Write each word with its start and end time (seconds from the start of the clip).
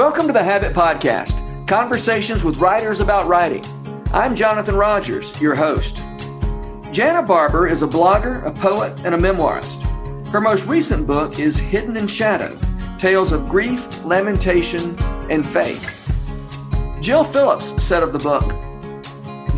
Welcome 0.00 0.28
to 0.28 0.32
the 0.32 0.42
Habit 0.42 0.72
Podcast, 0.72 1.68
conversations 1.68 2.42
with 2.42 2.56
writers 2.56 3.00
about 3.00 3.28
writing. 3.28 3.62
I'm 4.14 4.34
Jonathan 4.34 4.74
Rogers, 4.74 5.38
your 5.42 5.54
host. 5.54 5.96
Janna 6.86 7.26
Barber 7.26 7.66
is 7.66 7.82
a 7.82 7.86
blogger, 7.86 8.42
a 8.46 8.50
poet, 8.50 8.98
and 9.04 9.14
a 9.14 9.18
memoirist. 9.18 9.78
Her 10.28 10.40
most 10.40 10.66
recent 10.66 11.06
book 11.06 11.38
is 11.38 11.58
Hidden 11.58 11.98
in 11.98 12.06
Shadow 12.06 12.56
Tales 12.98 13.30
of 13.32 13.46
Grief, 13.46 14.02
Lamentation, 14.02 14.98
and 15.28 15.44
Faith. 15.44 16.10
Jill 17.02 17.22
Phillips 17.22 17.82
said 17.82 18.02
of 18.02 18.14
the 18.14 18.20
book 18.20 18.44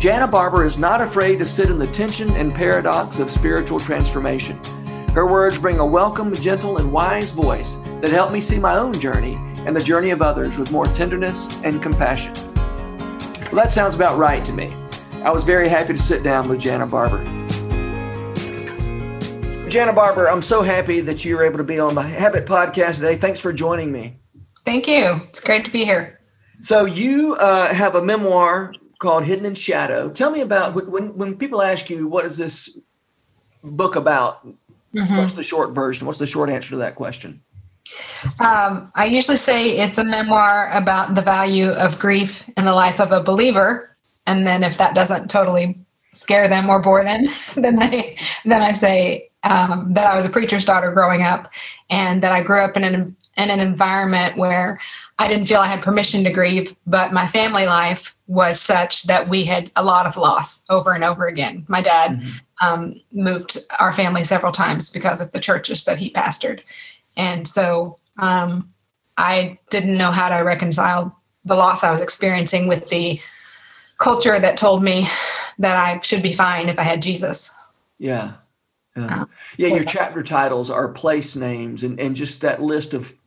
Janna 0.01 0.29
Barber 0.29 0.65
is 0.65 0.77
not 0.77 0.99
afraid 0.99 1.39
to 1.39 1.47
sit 1.47 1.69
in 1.69 1.77
the 1.77 1.87
tension 1.87 2.29
and 2.31 2.53
paradox 2.53 3.17
of 3.19 3.31
spiritual 3.31 3.79
transformation. 3.79 4.59
Her 5.13 5.25
words 5.25 5.57
bring 5.57 5.79
a 5.79 5.85
welcome, 5.85 6.33
gentle, 6.33 6.79
and 6.79 6.91
wise 6.91 7.31
voice 7.31 7.75
that 8.01 8.11
help 8.11 8.33
me 8.33 8.41
see 8.41 8.59
my 8.59 8.75
own 8.75 8.91
journey 8.99 9.39
and 9.65 9.75
the 9.75 9.81
journey 9.81 10.11
of 10.11 10.21
others 10.21 10.57
with 10.57 10.71
more 10.71 10.85
tenderness 10.87 11.55
and 11.63 11.81
compassion. 11.81 12.33
Well, 13.51 13.61
that 13.61 13.71
sounds 13.71 13.95
about 13.95 14.17
right 14.17 14.43
to 14.45 14.51
me. 14.51 14.73
I 15.23 15.31
was 15.31 15.43
very 15.43 15.69
happy 15.69 15.93
to 15.93 15.99
sit 15.99 16.23
down 16.23 16.49
with 16.49 16.59
Janna 16.59 16.89
Barber. 16.89 17.23
Janna 19.69 19.95
Barber, 19.95 20.29
I'm 20.29 20.41
so 20.41 20.61
happy 20.61 20.99
that 21.01 21.23
you 21.23 21.35
were 21.35 21.43
able 21.43 21.57
to 21.57 21.63
be 21.63 21.79
on 21.79 21.95
the 21.95 22.01
Habit 22.01 22.45
Podcast 22.45 22.95
today. 22.95 23.15
Thanks 23.15 23.39
for 23.39 23.53
joining 23.53 23.91
me. 23.91 24.19
Thank 24.65 24.87
you. 24.87 25.19
It's 25.29 25.39
great 25.39 25.65
to 25.65 25.71
be 25.71 25.85
here. 25.85 26.19
So, 26.61 26.85
you 26.85 27.35
uh, 27.35 27.73
have 27.73 27.95
a 27.95 28.03
memoir 28.03 28.73
called 28.99 29.25
Hidden 29.25 29.45
in 29.45 29.55
Shadow. 29.55 30.09
Tell 30.09 30.31
me 30.31 30.41
about 30.41 30.75
when, 30.75 31.17
when 31.17 31.37
people 31.37 31.61
ask 31.61 31.89
you, 31.89 32.07
what 32.07 32.25
is 32.25 32.37
this 32.37 32.77
book 33.63 33.95
about? 33.95 34.45
Mm-hmm. 34.95 35.17
What's 35.17 35.33
the 35.33 35.43
short 35.43 35.73
version? 35.73 36.05
What's 36.07 36.19
the 36.19 36.27
short 36.27 36.49
answer 36.49 36.71
to 36.71 36.77
that 36.77 36.95
question? 36.95 37.41
Um, 38.39 38.91
I 38.95 39.05
usually 39.05 39.37
say 39.37 39.77
it's 39.77 39.97
a 39.97 40.03
memoir 40.03 40.69
about 40.71 41.15
the 41.15 41.21
value 41.21 41.69
of 41.69 41.99
grief 41.99 42.49
in 42.57 42.65
the 42.65 42.73
life 42.73 42.99
of 42.99 43.11
a 43.11 43.21
believer. 43.21 43.95
And 44.25 44.47
then 44.47 44.63
if 44.63 44.77
that 44.77 44.95
doesn't 44.95 45.29
totally 45.29 45.77
scare 46.13 46.47
them 46.47 46.69
or 46.69 46.81
bore 46.81 47.03
them, 47.03 47.25
then 47.55 47.77
they 47.77 48.17
then 48.45 48.61
I 48.61 48.73
say 48.73 49.29
um, 49.43 49.93
that 49.93 50.07
I 50.07 50.15
was 50.15 50.25
a 50.25 50.29
preacher's 50.29 50.65
daughter 50.65 50.91
growing 50.91 51.23
up, 51.23 51.51
and 51.89 52.23
that 52.23 52.31
I 52.31 52.41
grew 52.41 52.61
up 52.61 52.77
in 52.77 52.83
an 52.83 53.15
in 53.35 53.49
an 53.49 53.59
environment 53.59 54.37
where 54.37 54.79
I 55.19 55.27
didn't 55.27 55.45
feel 55.45 55.59
I 55.59 55.67
had 55.67 55.81
permission 55.81 56.23
to 56.23 56.31
grieve, 56.31 56.75
but 56.87 57.13
my 57.13 57.27
family 57.27 57.65
life 57.65 58.15
was 58.27 58.59
such 58.59 59.03
that 59.03 59.27
we 59.29 59.43
had 59.43 59.71
a 59.75 59.83
lot 59.83 60.05
of 60.05 60.17
loss 60.17 60.63
over 60.69 60.93
and 60.93 61.03
over 61.03 61.27
again. 61.27 61.65
My 61.67 61.81
dad 61.81 62.19
mm-hmm. 62.19 62.65
um, 62.65 63.01
moved 63.11 63.57
our 63.79 63.93
family 63.93 64.23
several 64.23 64.51
times 64.51 64.91
because 64.91 65.19
of 65.21 65.31
the 65.31 65.39
churches 65.39 65.85
that 65.85 65.97
he 65.97 66.11
pastored. 66.11 66.61
And 67.15 67.47
so 67.47 67.97
um, 68.17 68.69
I 69.17 69.59
didn't 69.69 69.97
know 69.97 70.11
how 70.11 70.35
to 70.35 70.43
reconcile 70.43 71.19
the 71.45 71.55
loss 71.55 71.83
I 71.83 71.91
was 71.91 72.01
experiencing 72.01 72.67
with 72.67 72.89
the 72.89 73.19
culture 73.97 74.39
that 74.39 74.57
told 74.57 74.83
me 74.83 75.07
that 75.59 75.77
I 75.77 75.99
should 76.01 76.23
be 76.23 76.33
fine 76.33 76.69
if 76.69 76.79
I 76.79 76.83
had 76.83 77.01
Jesus. 77.01 77.51
Yeah. 77.99 78.33
Yeah. 78.95 79.21
Uh, 79.21 79.25
yeah, 79.57 79.69
your 79.69 79.83
chapter 79.83 80.21
titles 80.21 80.69
are 80.69 80.87
place 80.89 81.35
names 81.35 81.83
and, 81.83 81.99
and 81.99 82.15
just 82.15 82.41
that 82.41 82.61
list 82.61 82.93
of 82.93 83.17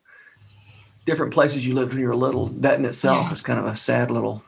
different 1.07 1.33
places 1.33 1.67
you 1.67 1.75
lived 1.75 1.93
when 1.93 2.01
you 2.01 2.09
were 2.09 2.17
little. 2.17 2.47
That 2.49 2.79
in 2.79 2.85
itself 2.85 3.27
yeah. 3.27 3.33
is 3.33 3.41
kind 3.41 3.59
of 3.59 3.67
a 3.67 3.75
sad 3.75 4.11
little 4.11 4.45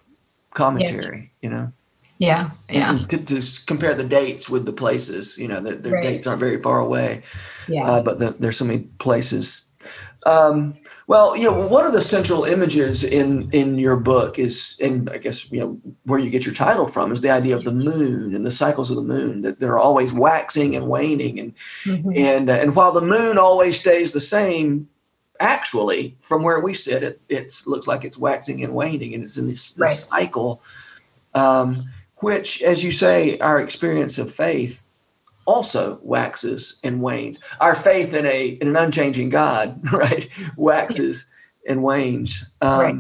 commentary, 0.55 1.33
yeah. 1.41 1.49
you 1.49 1.57
know? 1.57 1.73
Yeah, 2.19 2.51
yeah. 2.69 2.99
To, 3.11 3.19
to, 3.19 3.65
compare 3.67 3.95
the 3.95 4.03
dates 4.03 4.51
with 4.51 4.67
the 4.67 4.73
places, 4.73 5.39
you 5.39 5.47
know, 5.47 5.61
the, 5.61 5.77
their 5.77 5.93
right. 5.93 6.03
dates 6.03 6.27
aren't 6.27 6.41
very 6.41 6.61
far 6.61 6.81
away. 6.81 7.23
Yeah. 7.69 7.85
Uh, 7.85 8.03
but 8.03 8.19
the, 8.19 8.31
there's 8.31 8.57
so 8.57 8.65
many 8.65 8.81
places. 8.99 9.63
Um, 10.27 10.77
well, 11.07 11.37
you 11.37 11.45
know, 11.45 11.67
one 11.67 11.87
of 11.87 11.93
the 11.93 12.01
central 12.01 12.45
images 12.45 13.03
in 13.03 13.51
in 13.53 13.79
your 13.79 13.97
book 13.97 14.39
is, 14.39 14.77
and 14.81 15.09
I 15.09 15.19
guess 15.19 15.51
you 15.51 15.61
know 15.61 15.81
where 16.05 16.19
you 16.19 16.29
get 16.29 16.45
your 16.45 16.55
title 16.55 16.87
from 16.87 17.13
is 17.13 17.21
the 17.21 17.31
idea 17.31 17.57
of 17.57 17.65
the 17.65 17.73
moon 17.73 18.35
and 18.35 18.45
the 18.45 18.51
cycles 18.51 18.91
of 18.91 18.97
the 18.97 19.03
moon 19.03 19.43
that 19.43 19.61
they're 19.61 19.79
always 19.79 20.13
waxing 20.13 20.77
and 20.77 20.89
waning, 20.89 21.39
and 21.41 21.55
mm-hmm. 21.85 22.13
and 22.15 22.51
uh, 22.51 22.55
and 22.55 22.77
while 22.77 22.93
the 22.93 23.01
moon 23.01 23.39
always 23.39 23.79
stays 23.79 24.13
the 24.13 24.21
same, 24.21 24.89
actually 25.41 26.17
from 26.21 26.43
where 26.43 26.61
we 26.61 26.75
sit, 26.75 27.03
it 27.03 27.21
it 27.29 27.51
looks 27.67 27.87
like 27.87 28.05
it's 28.05 28.19
waxing 28.19 28.63
and 28.63 28.75
waning, 28.75 29.15
and 29.15 29.25
it's 29.25 29.39
in 29.39 29.47
this, 29.47 29.73
this 29.73 29.79
right. 29.79 29.97
cycle. 30.27 30.63
Um, 31.35 31.89
which, 32.17 32.63
as 32.63 32.83
you 32.83 32.91
say, 32.91 33.39
our 33.39 33.61
experience 33.61 34.19
of 34.19 34.33
faith 34.33 34.88
also 35.49 35.99
waxes 36.03 36.79
and 36.85 37.01
wanes. 37.01 37.41
Our 37.61 37.75
faith 37.75 38.13
in 38.13 38.27
a 38.27 38.49
in 38.61 38.69
an 38.69 38.77
unchanging 38.77 39.31
God, 39.31 39.81
right, 39.93 40.29
waxes 40.57 41.27
and 41.67 41.83
wanes. 41.83 42.45
Um, 42.61 42.81
right. 42.81 42.97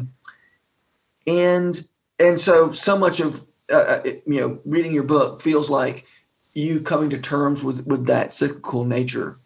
And 1.26 1.88
and 2.18 2.40
so 2.40 2.72
so 2.72 2.96
much 2.96 3.20
of 3.20 3.46
uh, 3.70 3.74
uh 3.74 4.02
you 4.04 4.40
know 4.40 4.60
reading 4.64 4.94
your 4.94 5.04
book 5.04 5.42
feels 5.42 5.68
like 5.68 6.06
you 6.54 6.80
coming 6.80 7.10
to 7.10 7.18
terms 7.18 7.62
with 7.62 7.86
with 7.86 8.06
that 8.06 8.32
cyclical 8.32 8.84
nature 8.84 9.38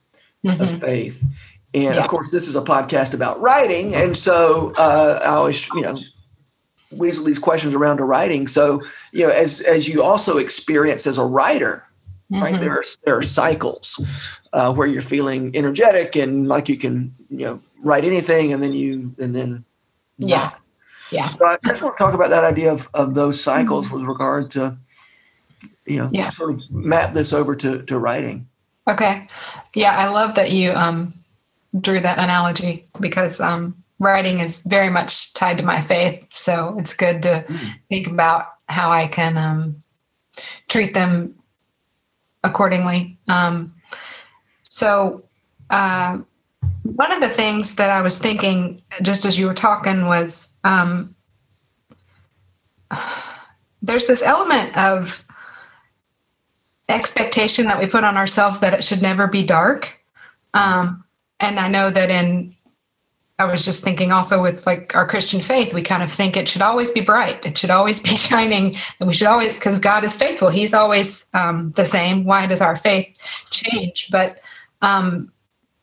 mm-hmm. 0.45 0.63
of 0.63 0.81
faith. 0.81 1.25
And 1.75 1.95
yeah. 1.95 2.05
of 2.05 2.09
course, 2.09 2.31
this 2.31 2.47
is 2.47 2.55
a 2.55 2.63
podcast 2.63 3.15
about 3.15 3.41
writing, 3.41 3.95
and 3.95 4.17
so 4.17 4.73
uh, 4.77 5.19
I 5.23 5.35
always 5.35 5.69
you 5.71 5.81
know 5.81 5.99
weasel 6.93 7.25
these 7.25 7.39
questions 7.39 7.75
around 7.75 7.97
to 7.97 8.05
writing. 8.05 8.47
So, 8.47 8.81
you 9.13 9.27
know, 9.27 9.33
as 9.33 9.61
as 9.63 9.89
you 9.89 10.03
also 10.03 10.37
experienced 10.39 11.07
as 11.07 11.19
a 11.19 11.25
writer, 11.25 11.85
mm-hmm. 12.33 12.43
right? 12.43 12.61
There 12.61 12.73
are 12.73 12.85
there 13.05 13.17
are 13.17 13.23
cycles 13.23 14.01
uh, 14.53 14.73
where 14.73 14.87
you're 14.87 15.03
feeling 15.03 15.55
energetic 15.57 16.17
and 16.17 16.49
like 16.49 16.69
you 16.69 16.77
can, 16.77 17.15
you 17.29 17.47
know, 17.47 17.61
write 17.83 18.05
anything, 18.05 18.53
and 18.53 18.63
then 18.63 18.73
you 18.73 19.15
and 19.19 19.35
then 19.35 19.65
yeah, 20.19 20.37
not. 20.37 20.61
yeah. 21.11 21.31
So 21.31 21.45
I 21.47 21.57
just 21.67 21.83
want 21.83 21.97
to 21.97 22.05
talk 22.05 22.15
about 22.15 22.31
that 22.31 22.45
idea 22.45 22.73
of 22.73 22.89
of 22.95 23.15
those 23.15 23.41
cycles 23.41 23.87
mm-hmm. 23.87 23.97
with 23.97 24.05
regard 24.05 24.51
to, 24.53 24.77
you 25.87 25.99
know, 25.99 26.09
yeah. 26.11 26.31
sort 26.31 26.55
of 26.55 26.71
map 26.71 27.13
this 27.13 27.33
over 27.33 27.55
to 27.57 27.83
to 27.83 27.99
writing. 27.99 28.49
Okay, 28.89 29.29
yeah, 29.75 29.97
I 29.97 30.09
love 30.09 30.35
that 30.35 30.51
you 30.51 30.73
um 30.73 31.15
drew 31.81 32.01
that 32.01 32.19
analogy 32.19 32.87
because 33.01 33.41
um 33.41 33.83
writing 34.03 34.41
is 34.41 34.63
very 34.65 34.91
much 34.91 35.33
tied 35.33 35.57
to 35.59 35.65
my 35.65 35.81
faith. 35.81 36.29
So 36.35 36.77
it's 36.79 36.93
good 36.93 37.23
to 37.23 37.45
mm. 37.49 37.75
think 37.89 38.09
about 38.09 38.47
how 38.69 38.91
I 38.91 39.07
can 39.07 39.39
um, 39.39 39.83
treat 40.69 40.93
them 40.93 41.35
accordingly. 42.45 43.19
Um, 43.29 43.75
so, 44.65 45.23
uh, 45.71 46.19
one 46.83 47.13
of 47.13 47.21
the 47.21 47.29
things 47.29 47.77
that 47.77 47.91
I 47.91 48.03
was 48.03 48.19
thinking 48.19 48.83
just 49.03 49.25
as 49.25 49.39
you 49.39 49.47
were 49.47 49.55
talking 49.55 50.07
was 50.07 50.53
um, 50.65 51.15
there's 53.83 54.07
this 54.07 54.23
element 54.23 54.77
of 54.77 55.25
expectation 56.89 57.67
that 57.67 57.79
we 57.79 57.87
put 57.87 58.05
on 58.05 58.17
ourselves 58.17 58.61
that 58.61 58.75
it 58.75 58.85
should 58.85 59.03
never 59.03 59.27
be 59.27 59.43
dark. 59.43 60.01
Um, 60.55 61.05
and 61.41 61.59
I 61.59 61.69
know 61.69 61.91
that 61.91 62.11
in 62.11 62.55
I 63.43 63.51
was 63.51 63.65
just 63.65 63.83
thinking 63.83 64.13
also 64.13 64.41
with 64.41 64.67
like 64.67 64.95
our 64.95 65.07
Christian 65.07 65.43
faith, 65.43 65.75
we 65.75 65.83
kind 65.83 66.03
of 66.03 66.13
think 66.13 66.37
it 66.37 66.49
should 66.49 66.63
always 66.63 66.91
be 66.91 67.01
bright. 67.01 67.45
It 67.45 67.59
should 67.59 67.71
always 67.71 67.99
be 67.99 68.11
shining. 68.29 68.77
And 69.01 69.09
we 69.09 69.15
should 69.15 69.27
always, 69.27 69.59
because 69.59 69.81
God 69.81 70.05
is 70.05 70.17
faithful, 70.17 70.49
He's 70.49 70.73
always 70.73 71.27
um, 71.35 71.73
the 71.73 71.85
same. 71.85 72.25
Why 72.25 72.47
does 72.47 72.61
our 72.61 72.77
faith 72.77 73.19
change? 73.51 74.09
But 74.13 74.41
um, 74.81 75.33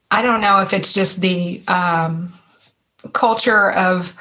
I 0.10 0.22
don't 0.22 0.40
know 0.40 0.62
if 0.62 0.72
it's 0.72 0.94
just 0.94 1.20
the 1.20 1.62
um, 1.68 2.32
culture 3.12 3.72
of 3.74 4.16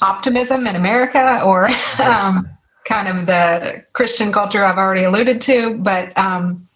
optimism 0.00 0.66
in 0.66 0.74
America 0.74 1.40
or 1.44 1.68
um, 2.02 2.48
kind 2.86 3.06
of 3.06 3.26
the 3.26 3.84
Christian 3.92 4.32
culture 4.32 4.64
I've 4.64 4.78
already 4.78 5.04
alluded 5.04 5.40
to. 5.42 5.78
But 5.78 6.16
um, 6.18 6.66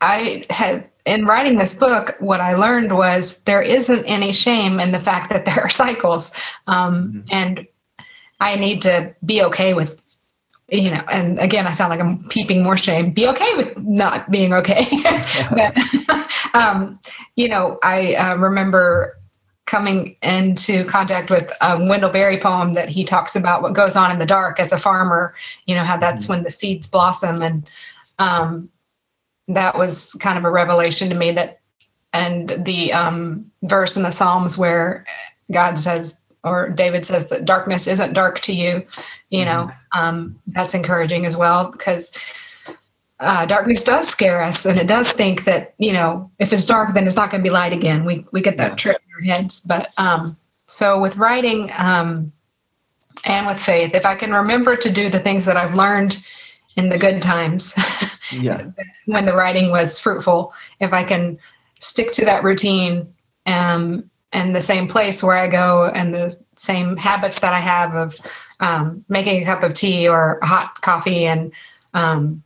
I 0.00 0.46
had 0.48 0.89
in 1.06 1.26
writing 1.26 1.58
this 1.58 1.74
book, 1.74 2.14
what 2.18 2.40
I 2.40 2.54
learned 2.54 2.96
was 2.96 3.42
there 3.44 3.62
isn't 3.62 4.04
any 4.04 4.32
shame 4.32 4.80
in 4.80 4.92
the 4.92 5.00
fact 5.00 5.30
that 5.30 5.44
there 5.44 5.60
are 5.60 5.68
cycles. 5.84 6.32
Um, 6.66 7.12
mm-hmm. 7.12 7.20
And 7.30 7.66
I 8.40 8.56
need 8.56 8.82
to 8.82 9.14
be 9.24 9.42
okay 9.44 9.74
with, 9.74 10.02
you 10.68 10.90
know, 10.90 11.02
and 11.10 11.38
again, 11.38 11.66
I 11.66 11.70
sound 11.72 11.90
like 11.90 12.00
I'm 12.00 12.26
peeping 12.28 12.62
more 12.62 12.76
shame. 12.76 13.10
Be 13.10 13.28
okay 13.28 13.56
with 13.56 13.76
not 13.78 14.30
being 14.30 14.52
okay. 14.54 14.86
but, 15.50 15.76
um, 16.54 16.98
you 17.36 17.48
know, 17.48 17.78
I 17.82 18.14
uh, 18.14 18.36
remember 18.36 19.18
coming 19.66 20.16
into 20.22 20.84
contact 20.84 21.30
with 21.30 21.52
a 21.60 21.78
Wendell 21.78 22.10
Berry 22.10 22.38
poem 22.38 22.72
that 22.72 22.88
he 22.88 23.04
talks 23.04 23.36
about 23.36 23.62
what 23.62 23.72
goes 23.72 23.94
on 23.94 24.10
in 24.10 24.18
the 24.18 24.26
dark 24.26 24.58
as 24.58 24.72
a 24.72 24.78
farmer, 24.78 25.34
you 25.66 25.74
know, 25.74 25.84
how 25.84 25.96
that's 25.96 26.24
mm-hmm. 26.24 26.34
when 26.34 26.42
the 26.42 26.50
seeds 26.50 26.86
blossom. 26.86 27.40
And, 27.42 27.68
um, 28.18 28.68
that 29.54 29.76
was 29.76 30.12
kind 30.14 30.38
of 30.38 30.44
a 30.44 30.50
revelation 30.50 31.08
to 31.08 31.14
me 31.14 31.30
that 31.32 31.60
and 32.12 32.64
the 32.64 32.92
um, 32.92 33.50
verse 33.62 33.96
in 33.96 34.02
the 34.02 34.10
psalms 34.10 34.58
where 34.58 35.06
god 35.52 35.78
says 35.78 36.18
or 36.44 36.68
david 36.68 37.04
says 37.04 37.28
that 37.28 37.44
darkness 37.44 37.86
isn't 37.86 38.14
dark 38.14 38.40
to 38.40 38.52
you 38.52 38.84
you 39.30 39.44
know 39.44 39.70
mm-hmm. 39.94 40.00
um, 40.00 40.40
that's 40.48 40.74
encouraging 40.74 41.26
as 41.26 41.36
well 41.36 41.70
because 41.70 42.12
uh, 43.20 43.44
darkness 43.44 43.84
does 43.84 44.08
scare 44.08 44.42
us, 44.42 44.64
and 44.64 44.78
it 44.78 44.86
does 44.86 45.12
think 45.12 45.44
that 45.44 45.74
you 45.78 45.92
know 45.92 46.30
if 46.38 46.52
it's 46.52 46.64
dark, 46.64 46.94
then 46.94 47.06
it's 47.06 47.16
not 47.16 47.30
going 47.30 47.42
to 47.42 47.46
be 47.48 47.52
light 47.52 47.72
again. 47.72 48.04
We 48.04 48.24
we 48.32 48.40
get 48.40 48.56
that 48.56 48.72
yeah. 48.72 48.76
trick 48.76 48.98
in 49.06 49.14
our 49.14 49.36
heads. 49.36 49.60
But 49.60 49.90
um, 49.98 50.36
so 50.66 50.98
with 50.98 51.16
writing 51.16 51.70
um, 51.76 52.32
and 53.26 53.46
with 53.46 53.60
faith, 53.60 53.94
if 53.94 54.06
I 54.06 54.14
can 54.14 54.32
remember 54.32 54.74
to 54.74 54.90
do 54.90 55.10
the 55.10 55.18
things 55.18 55.44
that 55.44 55.56
I've 55.56 55.74
learned 55.74 56.22
in 56.76 56.88
the 56.88 56.96
good 56.96 57.20
times, 57.20 57.74
yeah, 58.32 58.70
when 59.06 59.26
the 59.26 59.34
writing 59.34 59.70
was 59.70 59.98
fruitful, 59.98 60.52
if 60.80 60.92
I 60.92 61.02
can 61.02 61.38
stick 61.80 62.12
to 62.12 62.24
that 62.24 62.44
routine 62.44 63.12
um, 63.46 64.10
and 64.32 64.54
the 64.54 64.62
same 64.62 64.86
place 64.86 65.22
where 65.22 65.36
I 65.36 65.48
go 65.48 65.86
and 65.86 66.14
the 66.14 66.38
same 66.56 66.96
habits 66.96 67.40
that 67.40 67.54
I 67.54 67.58
have 67.58 67.94
of 67.94 68.16
um, 68.60 69.04
making 69.08 69.42
a 69.42 69.46
cup 69.46 69.62
of 69.62 69.72
tea 69.72 70.06
or 70.06 70.38
hot 70.42 70.80
coffee 70.82 71.26
and 71.26 71.52
um, 71.94 72.42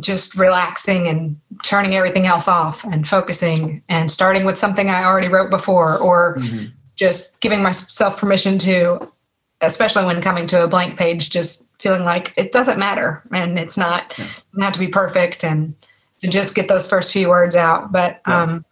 just 0.00 0.36
relaxing 0.36 1.06
and 1.06 1.40
turning 1.62 1.94
everything 1.94 2.26
else 2.26 2.48
off 2.48 2.84
and 2.84 3.06
focusing 3.06 3.82
and 3.88 4.10
starting 4.10 4.44
with 4.44 4.58
something 4.58 4.90
I 4.90 5.04
already 5.04 5.28
wrote 5.28 5.50
before 5.50 5.98
or 5.98 6.36
mm-hmm. 6.36 6.66
just 6.96 7.40
giving 7.40 7.62
myself 7.62 8.18
permission 8.18 8.58
to, 8.60 9.12
especially 9.60 10.04
when 10.04 10.20
coming 10.20 10.46
to 10.48 10.64
a 10.64 10.68
blank 10.68 10.98
page, 10.98 11.30
just 11.30 11.68
feeling 11.82 12.04
like 12.04 12.32
it 12.36 12.52
doesn't 12.52 12.78
matter 12.78 13.22
and 13.32 13.58
it's 13.58 13.76
not, 13.76 14.14
yeah. 14.16 14.26
have 14.60 14.72
to 14.72 14.78
be 14.78 14.88
perfect 14.88 15.44
and 15.44 15.74
to 16.20 16.28
just 16.28 16.54
get 16.54 16.68
those 16.68 16.88
first 16.88 17.12
few 17.12 17.28
words 17.28 17.56
out. 17.56 17.90
But 17.92 18.20
yeah. 18.26 18.42
um, 18.42 18.64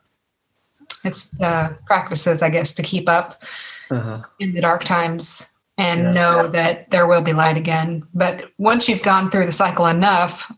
it's 1.04 1.30
the 1.32 1.76
practices, 1.86 2.42
I 2.42 2.50
guess, 2.50 2.72
to 2.74 2.82
keep 2.82 3.08
up 3.08 3.42
uh-huh. 3.90 4.22
in 4.38 4.54
the 4.54 4.60
dark 4.60 4.84
times 4.84 5.50
and 5.76 6.00
yeah. 6.00 6.12
know 6.12 6.48
that 6.48 6.90
there 6.90 7.06
will 7.06 7.22
be 7.22 7.32
light 7.32 7.56
again. 7.56 8.06
But 8.14 8.50
once 8.58 8.88
you've 8.88 9.02
gone 9.02 9.30
through 9.30 9.46
the 9.46 9.52
cycle 9.52 9.86
enough, 9.86 10.52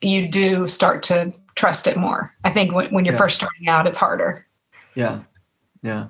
you 0.00 0.28
do 0.28 0.66
start 0.66 1.02
to 1.04 1.32
trust 1.54 1.86
it 1.86 1.96
more. 1.96 2.32
I 2.44 2.50
think 2.50 2.72
when, 2.72 2.92
when 2.92 3.04
you're 3.04 3.16
first 3.16 3.36
starting 3.36 3.68
out, 3.68 3.86
it's 3.86 3.98
harder. 3.98 4.46
Yeah. 4.94 5.20
Yeah. 5.82 6.06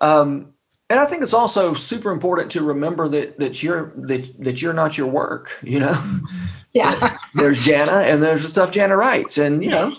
Um, 0.00 0.54
and 0.90 0.98
I 0.98 1.06
think 1.06 1.22
it's 1.22 1.32
also 1.32 1.72
super 1.72 2.10
important 2.10 2.50
to 2.50 2.64
remember 2.64 3.08
that 3.08 3.38
that 3.38 3.62
you're 3.62 3.92
that 3.96 4.28
that 4.42 4.60
you're 4.60 4.74
not 4.74 4.98
your 4.98 5.06
work. 5.06 5.56
You 5.62 5.80
know, 5.80 6.20
yeah. 6.72 7.16
there's 7.36 7.64
Janna, 7.64 8.02
and 8.12 8.20
there's 8.20 8.42
the 8.42 8.48
stuff 8.48 8.72
Janna 8.72 8.98
writes, 8.98 9.38
and 9.38 9.62
you 9.62 9.70
know, 9.70 9.96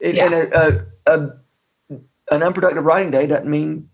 it, 0.00 0.16
yeah. 0.16 0.26
and 0.26 0.34
a, 0.34 0.86
a, 1.06 1.16
a, 1.16 1.96
an 2.30 2.42
unproductive 2.42 2.84
writing 2.84 3.10
day 3.10 3.26
doesn't 3.26 3.50
mean 3.50 3.88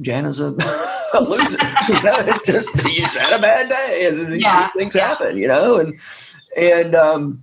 Janna's 0.00 0.40
a, 0.40 0.46
a 1.14 1.20
loser. 1.20 1.58
you 1.88 2.02
know, 2.02 2.16
it's 2.20 2.46
just 2.46 2.74
you 2.84 3.04
had 3.04 3.34
a 3.34 3.38
bad 3.38 3.68
day, 3.68 4.06
and 4.08 4.32
these 4.32 4.42
yeah. 4.42 4.68
things 4.68 4.94
happen. 4.94 5.36
You 5.36 5.48
know, 5.48 5.76
and 5.76 6.00
and 6.56 6.94
um, 6.94 7.42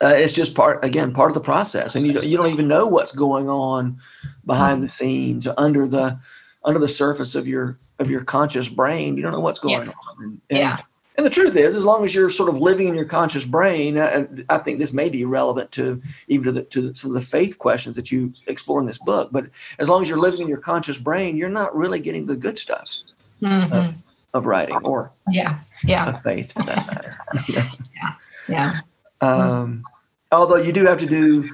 uh, 0.00 0.12
it's 0.14 0.32
just 0.32 0.54
part 0.54 0.84
again 0.84 1.12
part 1.12 1.30
of 1.30 1.34
the 1.34 1.40
process, 1.40 1.96
and 1.96 2.06
you 2.06 2.12
don't, 2.12 2.24
you 2.24 2.36
don't 2.36 2.52
even 2.52 2.68
know 2.68 2.86
what's 2.86 3.10
going 3.10 3.48
on 3.48 3.98
behind 4.46 4.80
the 4.80 4.88
scenes 4.88 5.48
under 5.58 5.88
the 5.88 6.16
under 6.64 6.78
the 6.78 6.88
surface 6.88 7.34
of 7.34 7.48
your 7.48 7.78
of 7.98 8.10
your 8.10 8.24
conscious 8.24 8.68
brain. 8.68 9.16
You 9.16 9.22
don't 9.22 9.32
know 9.32 9.40
what's 9.40 9.58
going 9.58 9.86
yeah. 9.86 9.92
on. 9.92 10.24
And, 10.24 10.40
and, 10.50 10.58
yeah. 10.58 10.78
And 11.16 11.26
the 11.26 11.30
truth 11.30 11.54
is, 11.54 11.76
as 11.76 11.84
long 11.84 12.04
as 12.04 12.14
you're 12.14 12.30
sort 12.30 12.48
of 12.48 12.56
living 12.58 12.88
in 12.88 12.94
your 12.94 13.04
conscious 13.04 13.44
brain, 13.44 13.98
uh, 13.98 14.10
and 14.12 14.44
I 14.48 14.56
think 14.56 14.78
this 14.78 14.94
may 14.94 15.10
be 15.10 15.26
relevant 15.26 15.70
to 15.72 16.00
even 16.28 16.44
to, 16.44 16.52
the, 16.52 16.62
to 16.62 16.94
some 16.94 17.10
of 17.10 17.14
the 17.14 17.20
faith 17.20 17.58
questions 17.58 17.94
that 17.96 18.10
you 18.10 18.32
explore 18.46 18.80
in 18.80 18.86
this 18.86 18.98
book. 18.98 19.28
But 19.30 19.50
as 19.78 19.90
long 19.90 20.00
as 20.00 20.08
you're 20.08 20.18
living 20.18 20.40
in 20.40 20.48
your 20.48 20.58
conscious 20.58 20.96
brain, 20.96 21.36
you're 21.36 21.50
not 21.50 21.76
really 21.76 22.00
getting 22.00 22.24
the 22.24 22.36
good 22.36 22.58
stuff 22.58 23.00
mm-hmm. 23.42 23.70
of, 23.70 23.94
of 24.32 24.46
writing 24.46 24.76
or 24.76 25.12
yeah, 25.30 25.58
yeah, 25.84 26.08
of 26.08 26.22
faith 26.22 26.52
for 26.52 26.62
that 26.62 26.86
matter. 26.86 27.18
yeah, 27.48 28.14
yeah. 28.48 28.80
Um, 29.20 29.84
although 30.32 30.56
you 30.56 30.72
do 30.72 30.86
have 30.86 30.98
to 30.98 31.06
do 31.06 31.50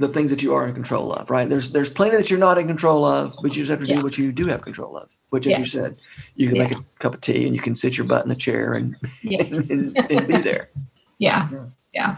the 0.00 0.08
things 0.08 0.30
that 0.30 0.42
you 0.42 0.54
are 0.54 0.66
in 0.66 0.74
control 0.74 1.12
of, 1.12 1.30
right? 1.30 1.48
There's 1.48 1.70
there's 1.70 1.90
plenty 1.90 2.16
that 2.16 2.30
you're 2.30 2.38
not 2.38 2.56
in 2.58 2.66
control 2.66 3.04
of, 3.04 3.36
but 3.42 3.54
you 3.54 3.62
just 3.62 3.70
have 3.70 3.80
to 3.80 3.86
yeah. 3.86 3.96
do 3.96 4.02
what 4.02 4.16
you 4.16 4.32
do 4.32 4.46
have 4.46 4.62
control 4.62 4.96
of. 4.96 5.14
Which, 5.28 5.46
as 5.46 5.52
yeah. 5.52 5.58
you 5.58 5.64
said, 5.66 6.00
you 6.34 6.48
can 6.48 6.56
yeah. 6.56 6.62
make 6.62 6.72
a 6.72 6.84
cup 6.98 7.14
of 7.14 7.20
tea 7.20 7.46
and 7.46 7.54
you 7.54 7.60
can 7.60 7.74
sit 7.74 7.98
your 7.98 8.06
butt 8.06 8.22
in 8.22 8.30
the 8.30 8.34
chair 8.34 8.72
and 8.72 8.96
and, 9.30 9.96
and, 10.10 10.26
be 10.26 10.38
there. 10.38 10.70
Yeah, 11.18 11.48
yeah. 11.92 12.16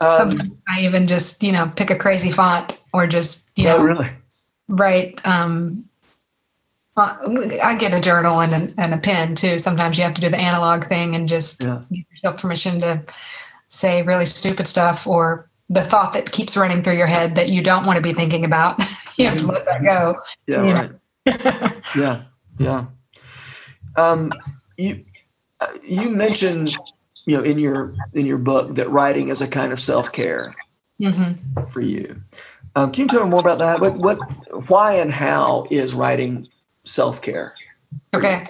Um, 0.00 0.30
Sometimes 0.30 0.52
I 0.68 0.82
even 0.82 1.06
just 1.06 1.42
you 1.42 1.50
know 1.50 1.72
pick 1.74 1.90
a 1.90 1.96
crazy 1.96 2.30
font 2.30 2.78
or 2.92 3.06
just 3.06 3.48
you 3.56 3.68
oh, 3.68 3.78
know 3.78 3.82
really 3.82 4.10
write. 4.68 5.26
Um, 5.26 5.86
I 6.96 7.76
get 7.78 7.94
a 7.94 8.00
journal 8.00 8.40
and 8.40 8.52
a, 8.52 8.80
and 8.80 8.92
a 8.92 8.98
pen 8.98 9.34
too. 9.34 9.58
Sometimes 9.58 9.96
you 9.96 10.04
have 10.04 10.14
to 10.14 10.20
do 10.20 10.28
the 10.28 10.38
analog 10.38 10.84
thing 10.84 11.14
and 11.14 11.28
just 11.28 11.60
give 11.60 12.04
yourself 12.10 12.40
permission 12.40 12.80
to 12.80 13.04
say 13.68 14.02
really 14.02 14.26
stupid 14.26 14.66
stuff 14.66 15.06
or 15.06 15.47
the 15.68 15.82
thought 15.82 16.12
that 16.14 16.32
keeps 16.32 16.56
running 16.56 16.82
through 16.82 16.96
your 16.96 17.06
head 17.06 17.34
that 17.34 17.50
you 17.50 17.62
don't 17.62 17.84
want 17.84 17.96
to 17.96 18.02
be 18.02 18.12
thinking 18.12 18.44
about. 18.44 18.78
you 19.16 19.26
have 19.26 19.38
to 19.38 19.46
let 19.46 19.64
that 19.66 19.82
go. 19.82 20.18
Yeah, 20.46 20.90
right. 21.26 21.82
yeah, 21.96 22.22
yeah. 22.58 22.86
Um, 23.96 24.32
you 24.76 25.04
uh, 25.60 25.74
you 25.82 26.10
mentioned 26.10 26.74
you 27.26 27.36
know 27.36 27.42
in 27.42 27.58
your 27.58 27.94
in 28.14 28.26
your 28.26 28.38
book 28.38 28.74
that 28.76 28.88
writing 28.90 29.28
is 29.28 29.40
a 29.40 29.48
kind 29.48 29.72
of 29.72 29.80
self 29.80 30.12
care 30.12 30.54
mm-hmm. 31.00 31.66
for 31.66 31.80
you. 31.80 32.22
Um, 32.76 32.92
can 32.92 33.02
you 33.02 33.08
tell 33.08 33.24
me 33.24 33.30
more 33.30 33.40
about 33.40 33.58
that? 33.58 33.80
What 33.80 33.96
what 33.96 34.18
why 34.68 34.94
and 34.94 35.10
how 35.10 35.66
is 35.70 35.94
writing 35.94 36.48
self 36.84 37.20
care? 37.20 37.54
Okay. 38.14 38.46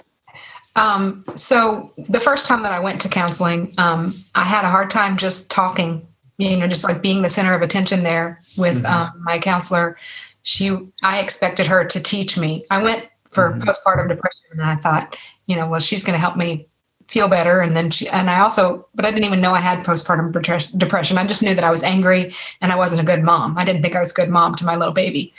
Um, 0.75 1.25
so 1.35 1.91
the 1.97 2.19
first 2.19 2.47
time 2.47 2.63
that 2.63 2.71
I 2.71 2.79
went 2.79 3.01
to 3.01 3.09
counseling, 3.09 3.73
um, 3.77 4.13
I 4.35 4.43
had 4.43 4.63
a 4.63 4.69
hard 4.69 4.89
time 4.89 5.17
just 5.17 5.51
talking 5.51 6.07
you 6.39 6.57
know 6.57 6.67
just 6.67 6.83
like 6.83 7.01
being 7.01 7.21
the 7.21 7.29
center 7.29 7.53
of 7.53 7.61
attention 7.61 8.01
there 8.01 8.39
with 8.57 8.83
mm-hmm. 8.83 8.93
um, 8.93 9.23
my 9.23 9.37
counselor 9.37 9.97
she 10.43 10.75
i 11.03 11.19
expected 11.19 11.67
her 11.67 11.85
to 11.85 11.99
teach 12.01 12.37
me. 12.37 12.65
I 12.71 12.81
went 12.81 13.09
for 13.29 13.51
mm-hmm. 13.51 13.61
postpartum 13.61 14.07
depression 14.07 14.45
and 14.51 14.63
i 14.63 14.75
thought 14.75 15.15
you 15.45 15.55
know 15.55 15.67
well 15.67 15.79
she's 15.79 16.03
going 16.03 16.15
to 16.15 16.19
help 16.19 16.35
me 16.35 16.65
feel 17.07 17.27
better. 17.27 17.61
And 17.61 17.75
then 17.75 17.91
she 17.91 18.07
and 18.09 18.29
i 18.29 18.39
also 18.39 18.87
but 18.95 19.05
i 19.05 19.11
didn't 19.11 19.25
even 19.25 19.41
know 19.41 19.53
i 19.53 19.59
had 19.59 19.85
postpartum 19.85 20.31
depression. 20.77 21.17
I 21.17 21.27
just 21.27 21.43
knew 21.43 21.55
that 21.55 21.63
i 21.63 21.71
was 21.71 21.83
angry 21.83 22.33
and 22.61 22.71
i 22.71 22.75
wasn't 22.75 23.01
a 23.01 23.05
good 23.05 23.23
mom. 23.23 23.57
I 23.57 23.65
didn't 23.65 23.81
think 23.81 23.95
i 23.95 23.99
was 23.99 24.11
a 24.11 24.15
good 24.15 24.29
mom 24.29 24.55
to 24.55 24.65
my 24.65 24.75
little 24.75 24.93
baby. 24.93 25.33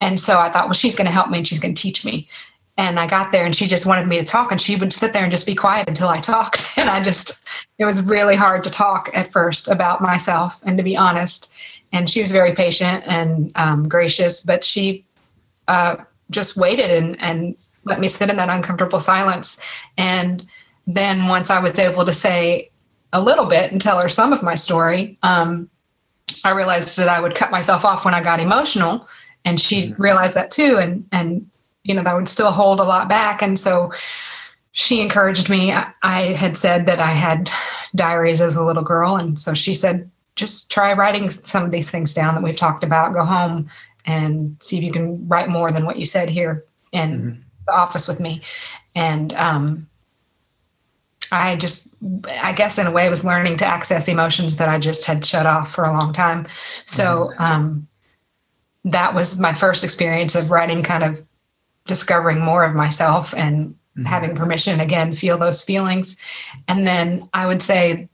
And 0.00 0.20
so 0.20 0.38
i 0.38 0.48
thought 0.48 0.66
well 0.66 0.74
she's 0.74 0.94
going 0.94 1.06
to 1.06 1.12
help 1.12 1.30
me 1.30 1.38
and 1.38 1.48
she's 1.48 1.60
going 1.60 1.74
to 1.74 1.82
teach 1.82 2.04
me 2.04 2.28
and 2.76 2.98
I 2.98 3.06
got 3.06 3.30
there 3.30 3.44
and 3.44 3.54
she 3.54 3.66
just 3.68 3.86
wanted 3.86 4.08
me 4.08 4.18
to 4.18 4.24
talk 4.24 4.50
and 4.50 4.60
she 4.60 4.74
would 4.74 4.92
sit 4.92 5.12
there 5.12 5.22
and 5.22 5.30
just 5.30 5.46
be 5.46 5.54
quiet 5.54 5.88
until 5.88 6.08
I 6.08 6.20
talked. 6.20 6.72
And 6.84 6.90
I 6.90 7.00
just, 7.00 7.46
it 7.78 7.84
was 7.84 8.02
really 8.02 8.34
hard 8.34 8.64
to 8.64 8.70
talk 8.70 9.08
at 9.14 9.30
first 9.30 9.68
about 9.68 10.02
myself 10.02 10.60
and 10.64 10.76
to 10.76 10.82
be 10.82 10.96
honest. 10.96 11.52
And 11.92 12.10
she 12.10 12.20
was 12.20 12.32
very 12.32 12.52
patient 12.52 13.04
and 13.06 13.52
um, 13.54 13.88
gracious, 13.88 14.40
but 14.40 14.64
she 14.64 15.04
uh, 15.68 15.96
just 16.30 16.56
waited 16.56 16.90
and, 16.90 17.20
and 17.22 17.56
let 17.84 18.00
me 18.00 18.08
sit 18.08 18.28
in 18.28 18.36
that 18.36 18.50
uncomfortable 18.50 19.00
silence. 19.00 19.58
And 19.96 20.46
then 20.86 21.28
once 21.28 21.48
I 21.48 21.60
was 21.60 21.78
able 21.78 22.04
to 22.04 22.12
say 22.12 22.70
a 23.12 23.22
little 23.22 23.46
bit 23.46 23.70
and 23.70 23.80
tell 23.80 24.00
her 24.00 24.08
some 24.08 24.32
of 24.32 24.42
my 24.42 24.56
story, 24.56 25.16
um, 25.22 25.70
I 26.42 26.50
realized 26.50 26.98
that 26.98 27.08
I 27.08 27.20
would 27.20 27.36
cut 27.36 27.50
myself 27.50 27.84
off 27.84 28.04
when 28.04 28.14
I 28.14 28.22
got 28.22 28.40
emotional. 28.40 29.08
And 29.44 29.60
she 29.60 29.88
mm-hmm. 29.88 30.02
realized 30.02 30.34
that 30.34 30.50
too. 30.50 30.78
And, 30.78 31.06
and 31.12 31.48
you 31.84 31.94
know, 31.94 32.02
that 32.02 32.16
would 32.16 32.28
still 32.28 32.50
hold 32.50 32.80
a 32.80 32.84
lot 32.84 33.08
back. 33.08 33.42
And 33.42 33.58
so 33.58 33.92
she 34.72 35.00
encouraged 35.00 35.48
me. 35.48 35.72
I 36.02 36.20
had 36.32 36.56
said 36.56 36.86
that 36.86 36.98
I 36.98 37.10
had 37.10 37.48
diaries 37.94 38.40
as 38.40 38.56
a 38.56 38.64
little 38.64 38.82
girl. 38.82 39.16
And 39.16 39.38
so 39.38 39.54
she 39.54 39.74
said, 39.74 40.10
just 40.34 40.70
try 40.72 40.92
writing 40.92 41.30
some 41.30 41.64
of 41.64 41.70
these 41.70 41.90
things 41.90 42.12
down 42.12 42.34
that 42.34 42.42
we've 42.42 42.56
talked 42.56 42.82
about. 42.82 43.12
Go 43.12 43.24
home 43.24 43.70
and 44.04 44.56
see 44.60 44.76
if 44.76 44.82
you 44.82 44.90
can 44.90 45.28
write 45.28 45.48
more 45.48 45.70
than 45.70 45.86
what 45.86 45.98
you 45.98 46.06
said 46.06 46.28
here 46.28 46.64
in 46.92 47.12
mm-hmm. 47.12 47.40
the 47.66 47.72
office 47.72 48.08
with 48.08 48.18
me. 48.18 48.42
And 48.96 49.32
um, 49.34 49.88
I 51.30 51.56
just, 51.56 51.94
I 52.28 52.52
guess 52.52 52.78
in 52.78 52.86
a 52.86 52.90
way, 52.90 53.08
was 53.08 53.24
learning 53.24 53.58
to 53.58 53.66
access 53.66 54.08
emotions 54.08 54.56
that 54.56 54.68
I 54.68 54.78
just 54.78 55.04
had 55.04 55.24
shut 55.24 55.46
off 55.46 55.72
for 55.72 55.84
a 55.84 55.92
long 55.92 56.12
time. 56.12 56.48
So 56.86 57.32
mm-hmm. 57.32 57.42
um, 57.42 57.88
that 58.84 59.14
was 59.14 59.38
my 59.38 59.52
first 59.52 59.84
experience 59.84 60.34
of 60.34 60.50
writing 60.50 60.82
kind 60.82 61.04
of 61.04 61.24
discovering 61.86 62.40
more 62.40 62.64
of 62.64 62.74
myself 62.74 63.34
and 63.34 63.68
mm-hmm. 63.68 64.04
having 64.04 64.34
permission 64.34 64.80
again 64.80 65.14
feel 65.14 65.38
those 65.38 65.62
feelings. 65.62 66.16
And 66.68 66.86
then 66.86 67.28
i 67.32 67.46
would 67.46 67.62
say 67.62 68.08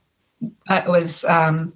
it 0.69 0.87
was 0.87 1.23
um, 1.25 1.73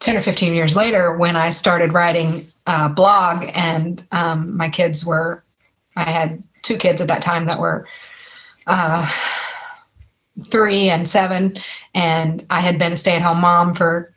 10 0.00 0.16
or 0.16 0.20
15 0.20 0.54
years 0.54 0.76
later 0.76 1.16
when 1.16 1.36
i 1.36 1.48
started 1.50 1.94
writing 1.94 2.44
a 2.66 2.88
blog 2.88 3.50
and 3.54 4.06
um, 4.12 4.56
my 4.56 4.68
kids 4.68 5.04
were 5.04 5.42
i 5.96 6.10
had 6.10 6.42
two 6.62 6.76
kids 6.76 7.00
at 7.00 7.08
that 7.08 7.22
time 7.22 7.46
that 7.46 7.58
were 7.58 7.86
uh, 8.66 9.10
three 10.44 10.88
and 10.88 11.06
seven. 11.06 11.56
And 11.94 12.46
i 12.50 12.60
had 12.60 12.78
been 12.78 12.92
a 12.92 12.96
stay-at-home 12.96 13.40
mom 13.40 13.74
for 13.74 14.12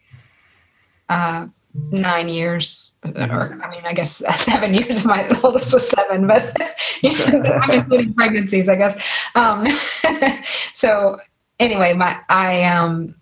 uh, 1.10 1.48
nine 1.92 2.30
years, 2.30 2.95
or 3.16 3.60
I 3.64 3.70
mean, 3.70 3.82
I 3.86 3.94
guess 3.94 4.18
seven 4.36 4.74
years. 4.74 5.00
Of 5.00 5.06
my 5.06 5.28
oldest 5.44 5.74
was 5.74 5.88
seven, 5.88 6.28
but 6.28 6.56
I'm 7.04 7.72
including 7.72 8.14
pregnancies, 8.14 8.70
I 8.70 8.76
guess. 8.76 9.28
Um, 9.36 9.66
so 10.74 11.18
anyway, 11.60 11.94
my 11.94 12.18
I 12.30 12.64
um 12.64 13.16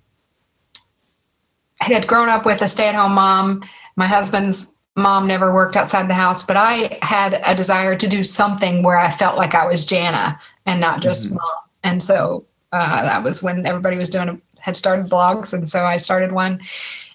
had 1.79 2.07
grown 2.07 2.29
up 2.29 2.45
with 2.45 2.61
a 2.61 2.67
stay-at-home 2.67 3.13
mom. 3.13 3.61
My 3.95 4.07
husband's 4.07 4.73
mom 4.95 5.27
never 5.27 5.53
worked 5.53 5.75
outside 5.75 6.07
the 6.07 6.13
house, 6.13 6.43
but 6.43 6.55
I 6.55 6.97
had 7.01 7.41
a 7.45 7.55
desire 7.55 7.95
to 7.95 8.07
do 8.07 8.23
something 8.23 8.83
where 8.83 8.97
I 8.97 9.09
felt 9.09 9.37
like 9.37 9.55
I 9.55 9.65
was 9.65 9.85
Janna 9.85 10.39
and 10.65 10.79
not 10.79 11.01
just 11.01 11.27
mm-hmm. 11.27 11.35
mom. 11.35 11.63
And 11.83 12.01
so 12.01 12.45
uh, 12.71 13.01
that 13.01 13.23
was 13.23 13.43
when 13.43 13.65
everybody 13.65 13.97
was 13.97 14.09
doing 14.09 14.41
had 14.63 14.77
started 14.77 15.07
blogs, 15.07 15.51
and 15.51 15.67
so 15.67 15.83
I 15.83 15.97
started 15.97 16.31
one, 16.31 16.61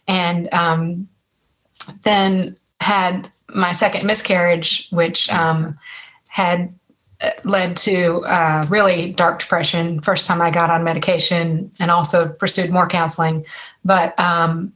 and 0.06 0.52
um, 0.52 1.08
then 2.04 2.57
had 2.80 3.30
my 3.54 3.72
second 3.72 4.06
miscarriage, 4.06 4.88
which 4.90 5.30
um, 5.32 5.78
had 6.28 6.72
uh, 7.20 7.30
led 7.44 7.76
to 7.76 8.24
uh, 8.26 8.64
really 8.68 9.12
dark 9.12 9.40
depression. 9.40 10.00
First 10.00 10.26
time 10.26 10.40
I 10.40 10.50
got 10.50 10.70
on 10.70 10.84
medication, 10.84 11.70
and 11.80 11.90
also 11.90 12.28
pursued 12.28 12.70
more 12.70 12.88
counseling. 12.88 13.44
But 13.84 14.18
um, 14.20 14.72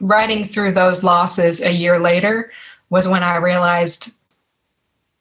writing 0.00 0.44
through 0.44 0.72
those 0.72 1.02
losses 1.02 1.60
a 1.60 1.72
year 1.72 1.98
later 1.98 2.52
was 2.90 3.08
when 3.08 3.22
I 3.22 3.36
realized 3.36 4.18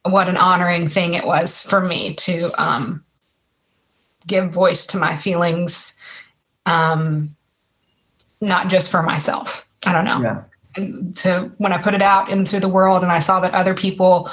what 0.03 0.27
an 0.27 0.37
honoring 0.37 0.87
thing 0.87 1.13
it 1.13 1.25
was 1.25 1.61
for 1.61 1.81
me 1.81 2.15
to 2.15 2.51
um, 2.61 3.03
give 4.25 4.51
voice 4.51 4.85
to 4.87 4.97
my 4.97 5.15
feelings, 5.15 5.95
um, 6.65 7.35
not 8.39 8.67
just 8.67 8.89
for 8.89 9.03
myself. 9.03 9.67
I 9.85 9.93
don't 9.93 10.05
know. 10.05 10.21
Yeah 10.21 10.43
to 10.75 11.51
when 11.57 11.73
I 11.73 11.81
put 11.81 11.93
it 11.93 12.01
out 12.01 12.29
into 12.29 12.59
the 12.59 12.67
world 12.67 13.03
and 13.03 13.11
I 13.11 13.19
saw 13.19 13.39
that 13.39 13.53
other 13.53 13.73
people 13.73 14.29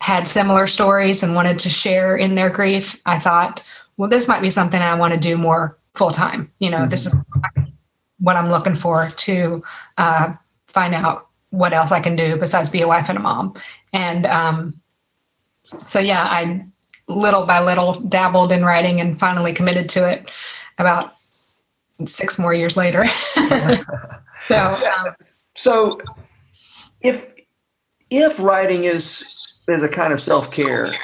had 0.00 0.28
similar 0.28 0.66
stories 0.66 1.22
and 1.22 1.34
wanted 1.34 1.58
to 1.60 1.68
share 1.68 2.16
in 2.16 2.34
their 2.34 2.50
grief, 2.50 3.00
I 3.06 3.18
thought, 3.18 3.62
well, 3.96 4.10
this 4.10 4.28
might 4.28 4.42
be 4.42 4.50
something 4.50 4.80
I 4.80 4.94
want 4.94 5.14
to 5.14 5.20
do 5.20 5.38
more 5.38 5.78
full 5.94 6.10
time. 6.10 6.52
You 6.58 6.70
know, 6.70 6.80
mm-hmm. 6.80 6.90
this 6.90 7.06
is 7.06 7.16
what 8.18 8.36
I'm 8.36 8.48
looking 8.48 8.74
for 8.74 9.08
to 9.08 9.62
uh, 9.98 10.34
find 10.68 10.94
out 10.94 11.28
what 11.50 11.72
else 11.72 11.92
I 11.92 12.00
can 12.00 12.16
do 12.16 12.36
besides 12.36 12.70
be 12.70 12.82
a 12.82 12.88
wife 12.88 13.08
and 13.08 13.18
a 13.18 13.20
mom. 13.20 13.54
And 13.92 14.26
um, 14.26 14.80
so, 15.86 15.98
yeah, 15.98 16.24
I 16.24 16.66
little 17.08 17.46
by 17.46 17.62
little 17.62 18.00
dabbled 18.00 18.52
in 18.52 18.64
writing 18.64 19.00
and 19.00 19.18
finally 19.18 19.52
committed 19.52 19.88
to 19.90 20.08
it 20.08 20.28
about 20.78 21.14
six 22.04 22.38
more 22.38 22.52
years 22.52 22.76
later. 22.76 23.04
so, 24.46 24.78
um, 24.98 25.14
so, 25.56 25.98
if 27.00 27.32
if 28.10 28.38
writing 28.38 28.84
is 28.84 29.24
is 29.68 29.82
a 29.82 29.88
kind 29.88 30.12
of 30.12 30.20
self 30.20 30.52
care, 30.52 30.94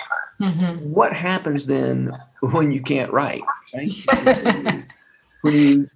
mm-hmm. 0.41 0.77
what 0.91 1.13
happens 1.13 1.67
then 1.67 2.13
when 2.41 2.71
you 2.71 2.83
can't 2.83 3.11
write? 3.13 3.43
Right? 3.75 4.85
when 5.41 5.55
you 5.55 5.91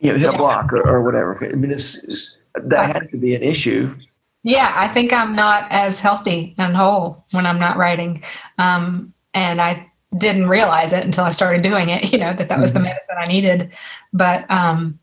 you 0.00 0.12
know 0.12 0.18
hit 0.18 0.34
a 0.34 0.36
block 0.36 0.72
or, 0.72 0.88
or 0.88 1.02
whatever. 1.02 1.38
I 1.44 1.54
mean, 1.54 1.70
it's, 1.70 2.36
that 2.54 2.96
has 2.96 3.08
to 3.10 3.18
be 3.18 3.34
an 3.34 3.42
issue. 3.42 3.94
Yeah, 4.42 4.72
I 4.74 4.88
think 4.88 5.12
I'm 5.12 5.34
not 5.34 5.66
as 5.70 6.00
healthy 6.00 6.54
and 6.56 6.76
whole 6.76 7.24
when 7.32 7.46
I'm 7.46 7.58
not 7.58 7.76
writing, 7.76 8.22
um, 8.58 9.12
and 9.34 9.60
I 9.60 9.90
didn't 10.16 10.48
realize 10.48 10.92
it 10.92 11.04
until 11.04 11.24
I 11.24 11.30
started 11.30 11.62
doing 11.62 11.88
it. 11.88 12.12
You 12.12 12.18
know 12.18 12.32
that 12.32 12.48
that 12.48 12.58
was 12.58 12.70
mm-hmm. 12.70 12.78
the 12.78 12.84
medicine 12.84 13.16
I 13.18 13.26
needed, 13.26 13.72
but 14.12 14.50
um, 14.50 14.98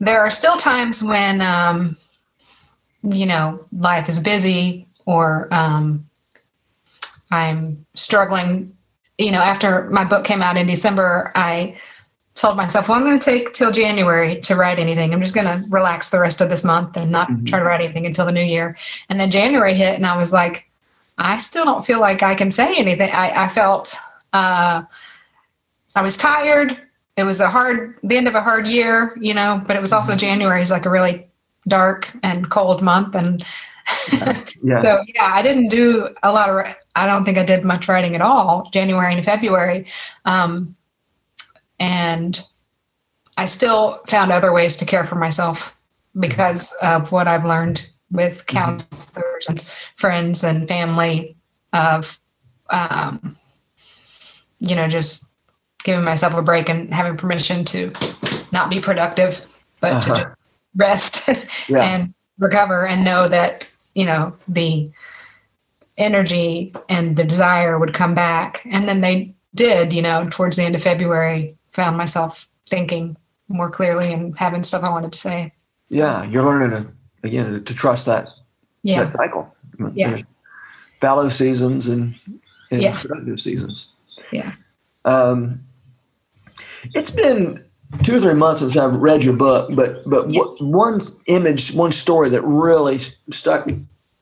there 0.00 0.20
are 0.20 0.30
still 0.30 0.56
times 0.56 1.02
when 1.02 1.40
um, 1.42 1.96
you 3.02 3.26
know 3.26 3.64
life 3.72 4.08
is 4.08 4.18
busy 4.18 4.86
or 5.06 5.52
um, 5.52 6.08
i'm 7.30 7.84
struggling. 7.94 8.74
You 9.18 9.30
know 9.30 9.40
after 9.40 9.88
my 9.90 10.04
book 10.04 10.24
came 10.24 10.40
out 10.40 10.56
in 10.56 10.66
december 10.66 11.30
i 11.34 11.76
told 12.34 12.56
myself 12.56 12.88
well 12.88 12.96
i'm 12.96 13.04
going 13.04 13.18
to 13.18 13.24
take 13.24 13.52
till 13.52 13.70
january 13.70 14.40
to 14.40 14.56
write 14.56 14.78
anything. 14.78 15.12
I'm 15.12 15.20
just 15.20 15.34
going 15.34 15.46
to 15.46 15.62
relax 15.68 16.08
the 16.08 16.18
rest 16.18 16.40
of 16.40 16.48
this 16.48 16.64
month 16.64 16.96
and 16.96 17.10
not 17.10 17.28
mm-hmm. 17.28 17.44
try 17.44 17.58
to 17.58 17.64
write 17.64 17.82
anything 17.82 18.06
until 18.06 18.24
the 18.24 18.32
new 18.32 18.42
year. 18.42 18.78
And 19.10 19.20
then 19.20 19.30
january 19.30 19.74
hit 19.74 19.94
and 19.94 20.06
i 20.06 20.16
was 20.16 20.32
like 20.32 20.70
i 21.18 21.38
still 21.38 21.66
don't 21.66 21.84
feel 21.84 22.00
like 22.00 22.22
i 22.22 22.34
can 22.34 22.50
say 22.50 22.74
anything. 22.76 23.10
I, 23.12 23.44
I 23.44 23.48
felt 23.48 23.94
uh, 24.32 24.82
i 25.94 26.02
was 26.02 26.16
tired 26.16 26.80
it 27.20 27.24
was 27.24 27.38
a 27.38 27.48
hard 27.48 27.96
the 28.02 28.16
end 28.16 28.26
of 28.26 28.34
a 28.34 28.40
hard 28.40 28.66
year 28.66 29.14
you 29.20 29.34
know 29.34 29.62
but 29.66 29.76
it 29.76 29.82
was 29.82 29.92
also 29.92 30.12
mm-hmm. 30.12 30.20
january 30.20 30.62
is 30.62 30.70
like 30.70 30.86
a 30.86 30.90
really 30.90 31.28
dark 31.68 32.10
and 32.22 32.50
cold 32.50 32.82
month 32.82 33.14
and 33.14 33.44
yeah. 34.62 34.82
so 34.82 35.04
yeah 35.14 35.30
i 35.34 35.42
didn't 35.42 35.68
do 35.68 36.08
a 36.22 36.32
lot 36.32 36.48
of 36.48 36.74
i 36.96 37.06
don't 37.06 37.24
think 37.24 37.36
i 37.36 37.44
did 37.44 37.64
much 37.64 37.88
writing 37.88 38.14
at 38.14 38.22
all 38.22 38.68
january 38.72 39.14
and 39.14 39.24
february 39.24 39.86
um, 40.24 40.74
and 41.78 42.44
i 43.36 43.44
still 43.44 44.00
found 44.08 44.32
other 44.32 44.52
ways 44.52 44.76
to 44.76 44.84
care 44.84 45.04
for 45.04 45.16
myself 45.16 45.76
because 46.18 46.72
of 46.82 47.12
what 47.12 47.28
i've 47.28 47.44
learned 47.44 47.90
with 48.10 48.44
mm-hmm. 48.46 48.58
counselors 48.58 49.46
and 49.48 49.62
friends 49.96 50.42
and 50.42 50.66
family 50.66 51.36
of 51.74 52.18
um, 52.70 53.36
you 54.58 54.74
know 54.74 54.88
just 54.88 55.29
giving 55.84 56.04
myself 56.04 56.34
a 56.34 56.42
break 56.42 56.68
and 56.68 56.92
having 56.92 57.16
permission 57.16 57.64
to 57.66 57.92
not 58.52 58.70
be 58.70 58.80
productive, 58.80 59.44
but 59.80 59.94
uh-huh. 59.94 60.16
to 60.16 60.36
rest 60.76 61.28
yeah. 61.68 61.82
and 61.82 62.14
recover 62.38 62.86
and 62.86 63.04
know 63.04 63.28
that, 63.28 63.70
you 63.94 64.04
know, 64.04 64.34
the 64.48 64.90
energy 65.96 66.74
and 66.88 67.16
the 67.16 67.24
desire 67.24 67.78
would 67.78 67.94
come 67.94 68.14
back. 68.14 68.66
And 68.70 68.88
then 68.88 69.00
they 69.00 69.34
did, 69.54 69.92
you 69.92 70.02
know, 70.02 70.24
towards 70.30 70.56
the 70.56 70.64
end 70.64 70.74
of 70.74 70.82
February, 70.82 71.56
found 71.72 71.96
myself 71.96 72.48
thinking 72.68 73.16
more 73.48 73.70
clearly 73.70 74.12
and 74.12 74.36
having 74.38 74.64
stuff 74.64 74.82
I 74.82 74.90
wanted 74.90 75.12
to 75.12 75.18
say. 75.18 75.52
Yeah, 75.88 76.24
you're 76.24 76.44
learning 76.44 76.70
to, 76.70 76.92
again 77.22 77.64
to 77.64 77.74
trust 77.74 78.06
that 78.06 78.28
yeah. 78.82 79.04
that 79.04 79.14
cycle. 79.14 79.54
Yeah. 79.94 80.08
There's 80.10 80.24
fallow 81.00 81.28
seasons 81.28 81.88
and, 81.88 82.14
and 82.70 82.82
yeah. 82.82 83.00
productive 83.00 83.40
seasons. 83.40 83.88
Yeah. 84.30 84.52
Um, 85.04 85.64
it's 86.94 87.10
been 87.10 87.64
two 88.02 88.16
or 88.16 88.20
three 88.20 88.34
months 88.34 88.60
since 88.60 88.76
I've 88.76 88.94
read 88.94 89.24
your 89.24 89.36
book, 89.36 89.70
but 89.74 90.02
but 90.06 90.28
one 90.60 91.00
image, 91.26 91.72
one 91.72 91.92
story 91.92 92.28
that 92.30 92.42
really 92.42 92.98
stuck 93.30 93.68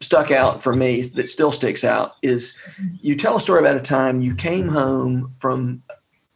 stuck 0.00 0.30
out 0.30 0.62
for 0.62 0.74
me 0.74 1.02
that 1.02 1.28
still 1.28 1.50
sticks 1.50 1.82
out 1.82 2.12
is 2.22 2.56
you 3.00 3.16
tell 3.16 3.36
a 3.36 3.40
story 3.40 3.60
about 3.60 3.76
a 3.76 3.80
time 3.80 4.20
you 4.20 4.34
came 4.34 4.68
home 4.68 5.34
from 5.38 5.82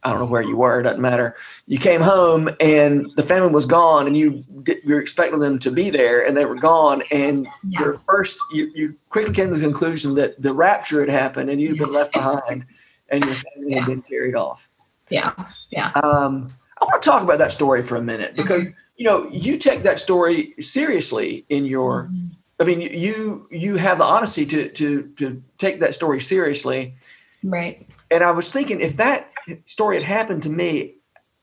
I 0.05 0.09
don't 0.09 0.19
know 0.19 0.25
where 0.25 0.41
you 0.41 0.57
were, 0.57 0.81
it 0.81 0.83
doesn't 0.83 1.01
matter. 1.01 1.35
You 1.65 1.77
came 1.77 2.01
home 2.01 2.49
and 2.59 3.09
the 3.15 3.23
family 3.23 3.53
was 3.53 3.65
gone, 3.65 4.05
and 4.05 4.17
you 4.17 4.43
you 4.67 4.81
were 4.85 4.99
expecting 4.99 5.39
them 5.39 5.59
to 5.59 5.71
be 5.71 5.89
there, 5.89 6.25
and 6.25 6.35
they 6.35 6.45
were 6.45 6.55
gone. 6.55 7.03
And 7.09 7.47
yeah. 7.69 7.79
your 7.79 7.93
first, 7.99 8.37
you, 8.51 8.69
you 8.75 8.95
quickly 9.09 9.33
came 9.33 9.49
to 9.49 9.55
the 9.55 9.63
conclusion 9.63 10.15
that 10.15 10.41
the 10.41 10.53
rapture 10.53 10.99
had 10.99 11.09
happened, 11.09 11.49
and 11.49 11.61
you'd 11.61 11.77
been 11.77 11.91
left 11.91 12.11
behind, 12.13 12.65
and 13.09 13.23
your 13.23 13.33
family 13.33 13.71
yeah. 13.71 13.79
had 13.79 13.87
been 13.87 14.01
carried 14.01 14.35
off. 14.35 14.69
Yeah. 15.13 15.33
Yeah. 15.69 15.91
Um, 15.95 16.53
I 16.81 16.85
want 16.85 17.01
to 17.01 17.09
talk 17.09 17.23
about 17.23 17.37
that 17.39 17.51
story 17.51 17.81
for 17.81 17.95
a 17.95 18.01
minute 18.01 18.35
because 18.35 18.65
mm-hmm. 18.65 18.77
you 18.97 19.05
know 19.05 19.29
you 19.31 19.57
take 19.57 19.83
that 19.83 19.99
story 19.99 20.53
seriously 20.59 21.45
in 21.49 21.65
your. 21.65 22.05
Mm-hmm. 22.05 22.27
I 22.59 22.65
mean, 22.65 22.81
you 22.81 23.47
you 23.51 23.75
have 23.77 23.97
the 23.97 24.05
honesty 24.05 24.45
to 24.45 24.69
to 24.69 25.07
to 25.17 25.43
take 25.57 25.79
that 25.79 25.93
story 25.93 26.19
seriously, 26.19 26.95
right? 27.43 27.87
And 28.11 28.23
I 28.23 28.31
was 28.31 28.51
thinking, 28.51 28.79
if 28.79 28.97
that 28.97 29.31
story 29.65 29.97
had 29.97 30.05
happened 30.05 30.43
to 30.43 30.49
me, 30.49 30.95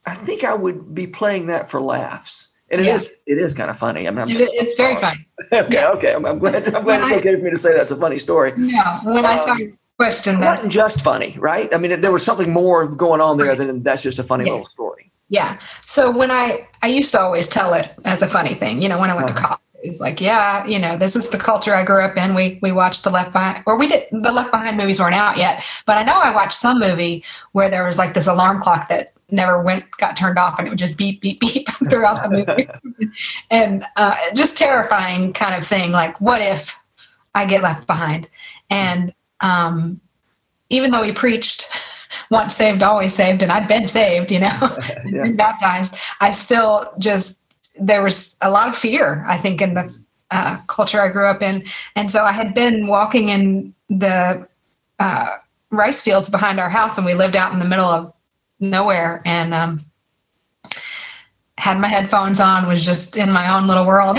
I 0.07 0.15
think 0.15 0.45
I 0.45 0.55
would 0.55 0.95
be 0.95 1.07
playing 1.07 1.47
that 1.47 1.71
for 1.71 1.81
laughs. 1.81 2.49
And 2.71 2.81
it 2.81 2.87
yeah. 2.87 2.95
is 2.95 3.13
it 3.27 3.39
is 3.39 3.55
kind 3.55 3.71
of 3.71 3.77
funny. 3.77 4.07
I 4.07 4.13
mean, 4.13 4.27
it's 4.29 4.77
very 4.77 4.97
funny. 4.97 5.27
okay, 5.53 5.85
okay. 5.85 6.15
I'm, 6.15 6.25
I'm, 6.25 6.39
glad. 6.39 6.67
I'm 6.69 6.85
glad 6.85 6.85
when 6.85 7.03
it's 7.03 7.13
I, 7.13 7.17
okay 7.17 7.37
for 7.37 7.43
me 7.43 7.51
to 7.51 7.59
say 7.59 7.77
that's 7.77 7.91
a 7.91 7.97
funny 7.97 8.21
story. 8.21 8.53
Yeah. 8.57 9.03
When 9.05 9.19
um, 9.19 9.27
I 9.27 9.37
saw 9.37 9.57
question. 10.01 10.43
It 10.43 10.47
wasn't 10.47 10.73
just 10.73 11.03
funny, 11.03 11.37
right? 11.39 11.73
I 11.75 11.79
mean, 11.79 12.01
there 12.01 12.13
was 12.13 12.25
something 12.25 12.51
more 12.51 12.87
going 12.87 13.21
on 13.21 13.37
there 13.37 13.55
than 13.55 13.83
that's 13.83 14.03
just 14.03 14.19
a 14.19 14.23
funny 14.23 14.45
yeah. 14.45 14.53
little 14.53 14.65
story. 14.65 15.13
Yeah. 15.29 15.59
So 15.87 16.11
when 16.11 16.31
I 16.31 16.67
I 16.83 16.87
used 16.89 17.13
to 17.13 17.21
always 17.21 17.49
tell 17.49 17.75
it 17.75 17.93
as 18.05 18.23
a 18.23 18.27
funny 18.27 18.55
thing, 18.55 18.81
you 18.83 18.89
know, 18.89 18.99
when 18.99 19.11
I 19.11 19.15
went 19.15 19.29
uh-huh. 19.29 19.41
to 19.41 19.47
college. 19.47 19.61
It's 19.83 19.99
like, 19.99 20.21
yeah, 20.21 20.67
you 20.67 20.79
know, 20.79 20.99
this 20.99 21.17
is 21.17 21.31
the 21.31 21.39
culture 21.39 21.75
I 21.75 21.85
grew 21.85 22.03
up 22.03 22.17
in. 22.17 22.35
We 22.35 22.59
we 22.61 22.71
watched 22.71 23.03
the 23.05 23.11
Left 23.11 23.33
Behind, 23.33 23.63
or 23.67 23.79
we 23.79 23.89
did 23.89 24.09
the 24.11 24.33
Left 24.33 24.51
Behind 24.51 24.77
movies 24.77 25.01
weren't 25.01 25.15
out 25.15 25.39
yet, 25.39 25.65
but 25.87 25.97
I 25.97 26.03
know 26.03 26.19
I 26.19 26.35
watched 26.35 26.59
some 26.59 26.79
movie 26.79 27.25
where 27.53 27.71
there 27.71 27.87
was 27.87 27.97
like 27.97 28.13
this 28.13 28.27
alarm 28.27 28.61
clock 28.61 28.89
that 28.91 29.15
never 29.33 29.63
went 29.63 29.85
got 29.97 30.17
turned 30.17 30.39
off 30.39 30.59
and 30.59 30.67
it 30.67 30.71
would 30.71 30.79
just 30.79 30.97
beep 30.97 31.21
beep 31.21 31.41
beep 31.41 31.69
throughout 31.89 32.23
the 32.23 32.29
movie 32.29 32.69
and 33.51 33.85
uh, 33.97 34.17
just 34.35 34.59
terrifying 34.59 35.33
kind 35.33 35.55
of 35.55 35.65
thing 35.65 35.93
like 35.93 36.21
what 36.21 36.41
if 36.41 36.83
i 37.35 37.47
get 37.47 37.63
left 37.63 37.87
behind 37.87 38.29
and 38.71 39.15
um, 39.41 40.01
even 40.69 40.91
though 40.91 41.03
he 41.03 41.13
preached 41.13 41.69
once 42.31 42.55
saved, 42.55 42.83
always 42.83 43.15
saved, 43.15 43.43
and 43.43 43.53
I'd 43.53 43.69
been 43.69 43.89
saved, 43.89 44.31
you 44.33 44.41
know, 44.41 44.49
yeah. 45.07 45.23
been 45.23 45.37
baptized, 45.37 45.95
I 46.21 46.31
still 46.31 46.93
just, 46.99 47.41
there 47.79 48.03
was 48.03 48.37
a 48.43 48.51
lot 48.51 48.69
of 48.69 48.77
fear, 48.77 49.25
I 49.29 49.39
think, 49.39 49.61
in 49.63 49.75
the 49.75 49.95
uh, 50.31 50.59
culture 50.69 51.01
I 51.01 51.09
grew 51.09 51.27
up 51.27 51.43
in. 51.43 51.65
And 51.97 52.11
so 52.11 52.25
I 52.25 52.33
had 52.33 52.55
been 52.55 52.87
walking 52.87 53.31
in 53.31 53.75
the 53.89 54.47
uh, 54.99 55.37
rice 55.71 56.03
fields 56.03 56.29
behind 56.29 56.61
our 56.61 56.69
house, 56.69 56.97
and 56.97 57.07
we 57.07 57.15
lived 57.15 57.37
out 57.37 57.53
in 57.53 57.59
the 57.59 57.65
middle 57.65 57.87
of 57.89 58.13
nowhere. 58.61 59.23
And 59.25 59.55
um, 59.55 59.85
had 61.59 61.79
my 61.79 61.89
headphones 61.89 62.41
on, 62.41 62.67
was 62.67 62.85
just 62.85 63.17
in 63.17 63.31
my 63.31 63.55
own 63.55 63.67
little 63.67 63.87
world, 63.87 64.19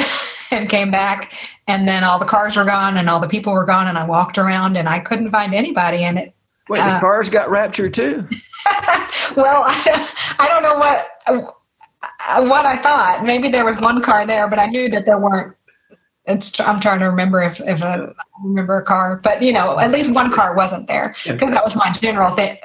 and 0.52 0.70
came 0.70 0.92
back. 0.92 1.34
And 1.68 1.88
then 1.88 2.04
all 2.04 2.20
the 2.20 2.26
cars 2.26 2.56
were 2.56 2.66
gone, 2.66 2.98
and 2.98 3.10
all 3.10 3.20
the 3.20 3.28
people 3.28 3.54
were 3.54 3.66
gone, 3.66 3.88
and 3.88 3.98
I 3.98 4.06
walked 4.06 4.38
around, 4.38 4.78
and 4.78 4.90
I 4.90 5.00
couldn't 5.00 5.32
find 5.32 5.54
anybody. 5.54 6.04
And 6.04 6.20
it. 6.20 6.34
Wait, 6.70 6.80
the 6.80 6.86
Uh, 6.86 7.00
cars 7.00 7.30
got 7.30 7.50
raptured 7.50 7.94
too. 7.94 8.28
well, 9.36 9.64
I, 9.66 10.10
I 10.40 10.48
don't 10.48 10.64
know 10.64 10.76
what 10.76 11.10
uh, 11.28 11.52
what 12.44 12.66
I 12.66 12.78
thought. 12.78 13.24
Maybe 13.24 13.50
there 13.50 13.66
was 13.66 13.80
one 13.80 14.02
car 14.02 14.26
there, 14.26 14.48
but 14.48 14.60
I 14.60 14.68
knew 14.68 14.90
that 14.90 15.06
there 15.06 15.20
weren't. 15.20 15.56
It's, 16.26 16.60
I'm 16.60 16.80
trying 16.80 17.00
to 17.00 17.06
remember 17.06 17.42
if, 17.42 17.60
if 17.62 17.82
I 17.82 18.08
remember 18.44 18.78
a 18.78 18.84
car, 18.84 19.20
but 19.24 19.42
you 19.42 19.52
know, 19.52 19.80
at 19.80 19.92
least 19.92 20.14
one 20.14 20.32
car 20.32 20.56
wasn't 20.56 20.88
there 20.88 21.16
because 21.26 21.50
that 21.50 21.64
was 21.64 21.76
my 21.76 21.92
general 21.92 22.30
thing. 22.32 22.58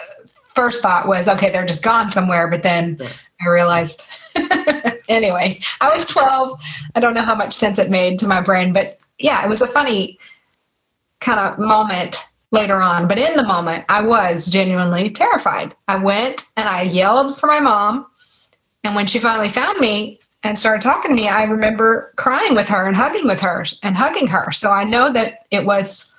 First 0.54 0.82
thought 0.82 1.08
was, 1.08 1.26
okay, 1.26 1.50
they're 1.50 1.66
just 1.66 1.82
gone 1.82 2.08
somewhere. 2.08 2.48
But 2.48 2.62
then 2.62 3.00
I 3.40 3.48
realized. 3.48 4.04
anyway, 5.08 5.58
I 5.80 5.90
was 5.90 6.06
12. 6.06 6.60
I 6.94 7.00
don't 7.00 7.14
know 7.14 7.22
how 7.22 7.34
much 7.34 7.54
sense 7.54 7.78
it 7.78 7.90
made 7.90 8.18
to 8.20 8.28
my 8.28 8.40
brain, 8.40 8.72
but 8.72 8.98
yeah, 9.18 9.44
it 9.44 9.48
was 9.48 9.62
a 9.62 9.66
funny 9.66 10.18
kind 11.20 11.40
of 11.40 11.58
moment 11.58 12.16
later 12.52 12.80
on. 12.80 13.08
But 13.08 13.18
in 13.18 13.36
the 13.36 13.42
moment, 13.42 13.84
I 13.88 14.02
was 14.02 14.46
genuinely 14.46 15.10
terrified. 15.10 15.74
I 15.88 15.96
went 15.96 16.46
and 16.56 16.68
I 16.68 16.82
yelled 16.82 17.38
for 17.38 17.46
my 17.46 17.60
mom. 17.60 18.06
And 18.84 18.94
when 18.94 19.06
she 19.06 19.18
finally 19.18 19.48
found 19.48 19.80
me 19.80 20.20
and 20.42 20.58
started 20.58 20.82
talking 20.82 21.10
to 21.10 21.16
me, 21.16 21.28
I 21.28 21.44
remember 21.44 22.12
crying 22.16 22.54
with 22.54 22.68
her 22.68 22.86
and 22.86 22.96
hugging 22.96 23.26
with 23.26 23.40
her 23.40 23.64
and 23.82 23.96
hugging 23.96 24.28
her. 24.28 24.52
So 24.52 24.70
I 24.70 24.84
know 24.84 25.12
that 25.12 25.46
it 25.50 25.64
was 25.64 26.12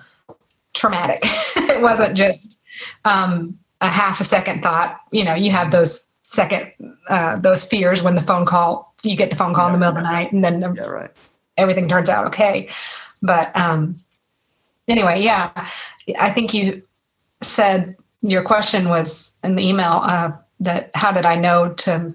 traumatic. 0.73 1.21
it 1.55 1.81
wasn't 1.81 2.15
just 2.15 2.59
um, 3.05 3.57
a 3.81 3.87
half 3.87 4.19
a 4.19 4.23
second 4.25 4.63
thought. 4.63 4.99
You 5.11 5.23
know, 5.23 5.33
you 5.33 5.51
have 5.51 5.71
those 5.71 6.09
second, 6.29 6.71
uh, 7.09 7.37
those 7.37 7.63
fears 7.63 8.03
when 8.03 8.15
the 8.15 8.21
phone 8.21 8.45
call, 8.45 8.93
you 9.01 9.15
get 9.15 9.29
the 9.29 9.37
phone 9.37 9.53
call 9.53 9.67
in 9.67 9.73
the 9.73 9.79
middle 9.79 9.91
of 9.91 9.95
the 9.95 10.01
night 10.01 10.33
and 10.33 10.43
then 10.43 10.61
Yeah, 10.75 10.87
right. 10.87 11.09
everything 11.55 11.87
turns 11.87 12.09
out 12.09 12.27
okay. 12.27 12.69
But 13.21 13.55
um, 13.55 13.95
anyway, 14.87 15.21
yeah, 15.21 15.51
I 16.19 16.31
think 16.31 16.53
you 16.53 16.83
said 17.41 17.95
your 18.21 18.43
question 18.43 18.89
was 18.89 19.31
in 19.43 19.55
the 19.55 19.65
email 19.65 20.01
uh, 20.03 20.31
that 20.59 20.91
how 20.95 21.11
did 21.11 21.25
I 21.25 21.35
know 21.35 21.73
to? 21.73 22.13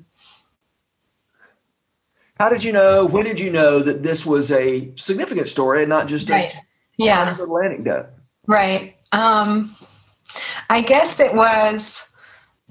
How 2.39 2.51
did 2.51 2.63
you 2.63 2.73
know? 2.73 3.07
When 3.07 3.25
did 3.25 3.41
you 3.41 3.51
know 3.51 3.79
that 3.81 4.03
this 4.03 4.27
was 4.27 4.51
a 4.51 4.93
significant 4.97 5.49
story 5.49 5.81
and 5.83 5.89
not 5.89 6.07
just 6.07 6.29
a 6.31 6.53
Yeah. 6.99 7.35
little 7.39 7.59
anecdote? 7.59 8.11
Right. 8.47 8.97
Um, 9.13 9.75
I 10.69 10.83
guess 10.83 11.19
it 11.21 11.35
was 11.35 12.12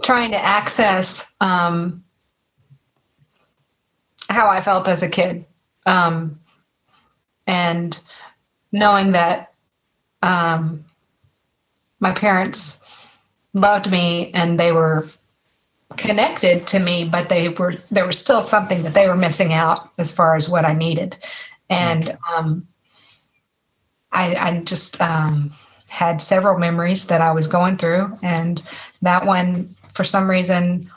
trying 0.02 0.32
to 0.32 0.38
access 0.38 1.34
um, 1.42 2.04
how 4.30 4.50
I 4.50 4.62
felt 4.62 4.88
as 4.88 5.04
a 5.04 5.10
kid, 5.10 5.46
um, 5.86 6.40
and 7.48 8.00
knowing 8.72 9.12
that 9.12 9.54
um, 10.22 10.86
my 12.00 12.12
parents 12.12 12.86
loved 13.54 13.92
me 13.92 14.32
and 14.34 14.60
they 14.60 14.72
were 14.72 15.08
connected 15.98 16.66
to 16.68 16.80
me, 16.80 17.04
but 17.04 17.30
they 17.30 17.50
were 17.50 17.76
there 17.92 18.06
was 18.06 18.18
still 18.18 18.42
something 18.42 18.84
that 18.84 18.94
they 18.94 19.08
were 19.08 19.18
missing 19.18 19.54
out 19.54 19.92
as 19.98 20.12
far 20.12 20.36
as 20.36 20.50
what 20.50 20.66
I 20.66 20.74
needed, 20.74 21.18
and 21.70 22.18
um, 22.34 22.68
I, 24.12 24.36
I 24.36 24.60
just 24.60 25.02
um, 25.02 25.52
had 25.92 26.22
several 26.22 26.58
memories 26.58 27.08
that 27.08 27.20
I 27.20 27.32
was 27.34 27.48
going 27.48 27.76
through, 27.76 28.18
and 28.24 28.64
that 29.02 29.26
one, 29.26 29.68
for 29.94 30.06
some 30.06 30.30
reason, 30.30 30.90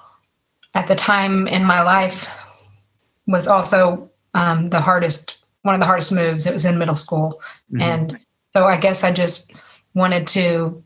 at 0.75 0.87
the 0.87 0.95
time 0.95 1.49
in 1.49 1.65
my 1.65 1.83
life, 1.83 2.31
was 3.27 3.49
also 3.49 4.09
um, 4.35 4.71
the 4.71 4.81
hardest, 4.81 5.45
one 5.63 5.75
of 5.75 5.81
the 5.81 5.87
hardest 5.87 6.13
moves. 6.13 6.47
It 6.47 6.53
was 6.53 6.65
in 6.65 6.79
middle 6.79 6.95
school, 6.95 7.43
Mhm. 7.73 7.83
and 7.83 8.19
so 8.53 8.67
I 8.67 8.77
guess 8.77 9.03
I 9.03 9.11
just 9.11 9.53
wanted 9.95 10.29
to 10.29 10.83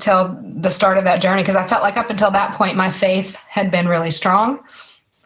tell 0.00 0.36
the 0.42 0.70
start 0.70 0.98
of 0.98 1.04
that 1.04 1.22
journey 1.22 1.42
because 1.42 1.54
I 1.56 1.66
felt 1.68 1.82
like 1.84 1.96
up 1.96 2.10
until 2.10 2.32
that 2.32 2.54
point, 2.54 2.76
my 2.76 2.90
faith 2.90 3.36
had 3.48 3.70
been 3.70 3.86
really 3.86 4.10
strong, 4.10 4.58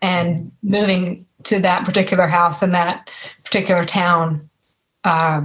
and 0.02 0.52
moving 0.62 1.24
to 1.44 1.60
that 1.60 1.86
particular 1.86 2.26
house 2.26 2.62
in 2.62 2.72
that 2.72 3.08
particular 3.42 3.86
town 3.86 4.50
uh, 5.04 5.40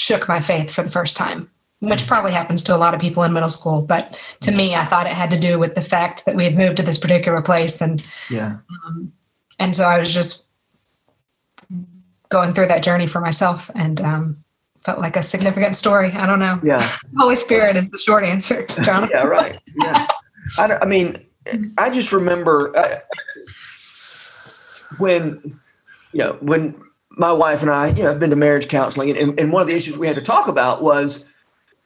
shook 0.00 0.26
my 0.28 0.40
faith 0.40 0.72
for 0.72 0.82
the 0.82 0.90
first 0.90 1.16
time, 1.16 1.50
which 1.80 2.06
probably 2.06 2.32
happens 2.32 2.62
to 2.64 2.74
a 2.74 2.78
lot 2.78 2.94
of 2.94 3.00
people 3.00 3.22
in 3.22 3.32
middle 3.32 3.50
school. 3.50 3.82
But 3.82 4.18
to 4.40 4.50
me, 4.50 4.74
I 4.74 4.84
thought 4.86 5.06
it 5.06 5.12
had 5.12 5.30
to 5.30 5.38
do 5.38 5.58
with 5.58 5.74
the 5.74 5.82
fact 5.82 6.24
that 6.24 6.34
we 6.34 6.44
had 6.44 6.56
moved 6.56 6.78
to 6.78 6.82
this 6.82 6.98
particular 6.98 7.42
place, 7.42 7.80
and 7.82 8.02
Yeah. 8.30 8.56
and 9.58 9.76
so 9.76 9.84
I 9.84 9.98
was 9.98 10.12
just 10.12 10.46
going 12.30 12.52
through 12.54 12.66
that 12.68 12.82
journey 12.82 13.06
for 13.06 13.20
myself, 13.20 13.70
and 13.74 14.00
um, 14.00 14.44
felt 14.84 14.98
like 15.00 15.16
a 15.16 15.22
significant 15.22 15.76
story. 15.76 16.12
I 16.12 16.26
don't 16.26 16.38
know. 16.38 16.58
Yeah. 16.64 16.90
Holy 17.18 17.36
Spirit 17.36 17.76
is 17.76 17.86
the 17.90 17.98
short 17.98 18.24
answer, 18.24 18.66
John. 18.82 19.08
Yeah. 19.10 19.24
Right. 19.24 19.60
Yeah. 19.84 20.06
I, 20.58 20.66
don't- 20.66 20.82
I 20.82 20.86
mean, 20.86 21.16
I 21.76 21.90
just 21.90 22.10
remember 22.12 22.74
uh, 22.76 22.96
when, 24.98 25.40
you 26.12 26.18
know, 26.24 26.38
when 26.40 26.80
my 27.20 27.30
wife 27.30 27.60
and 27.60 27.70
I, 27.70 27.88
you 27.88 28.02
know, 28.02 28.08
have 28.08 28.18
been 28.18 28.30
to 28.30 28.36
marriage 28.36 28.68
counseling, 28.68 29.14
and, 29.14 29.38
and 29.38 29.52
one 29.52 29.60
of 29.60 29.68
the 29.68 29.74
issues 29.74 29.98
we 29.98 30.06
had 30.06 30.16
to 30.16 30.22
talk 30.22 30.48
about 30.48 30.82
was 30.82 31.26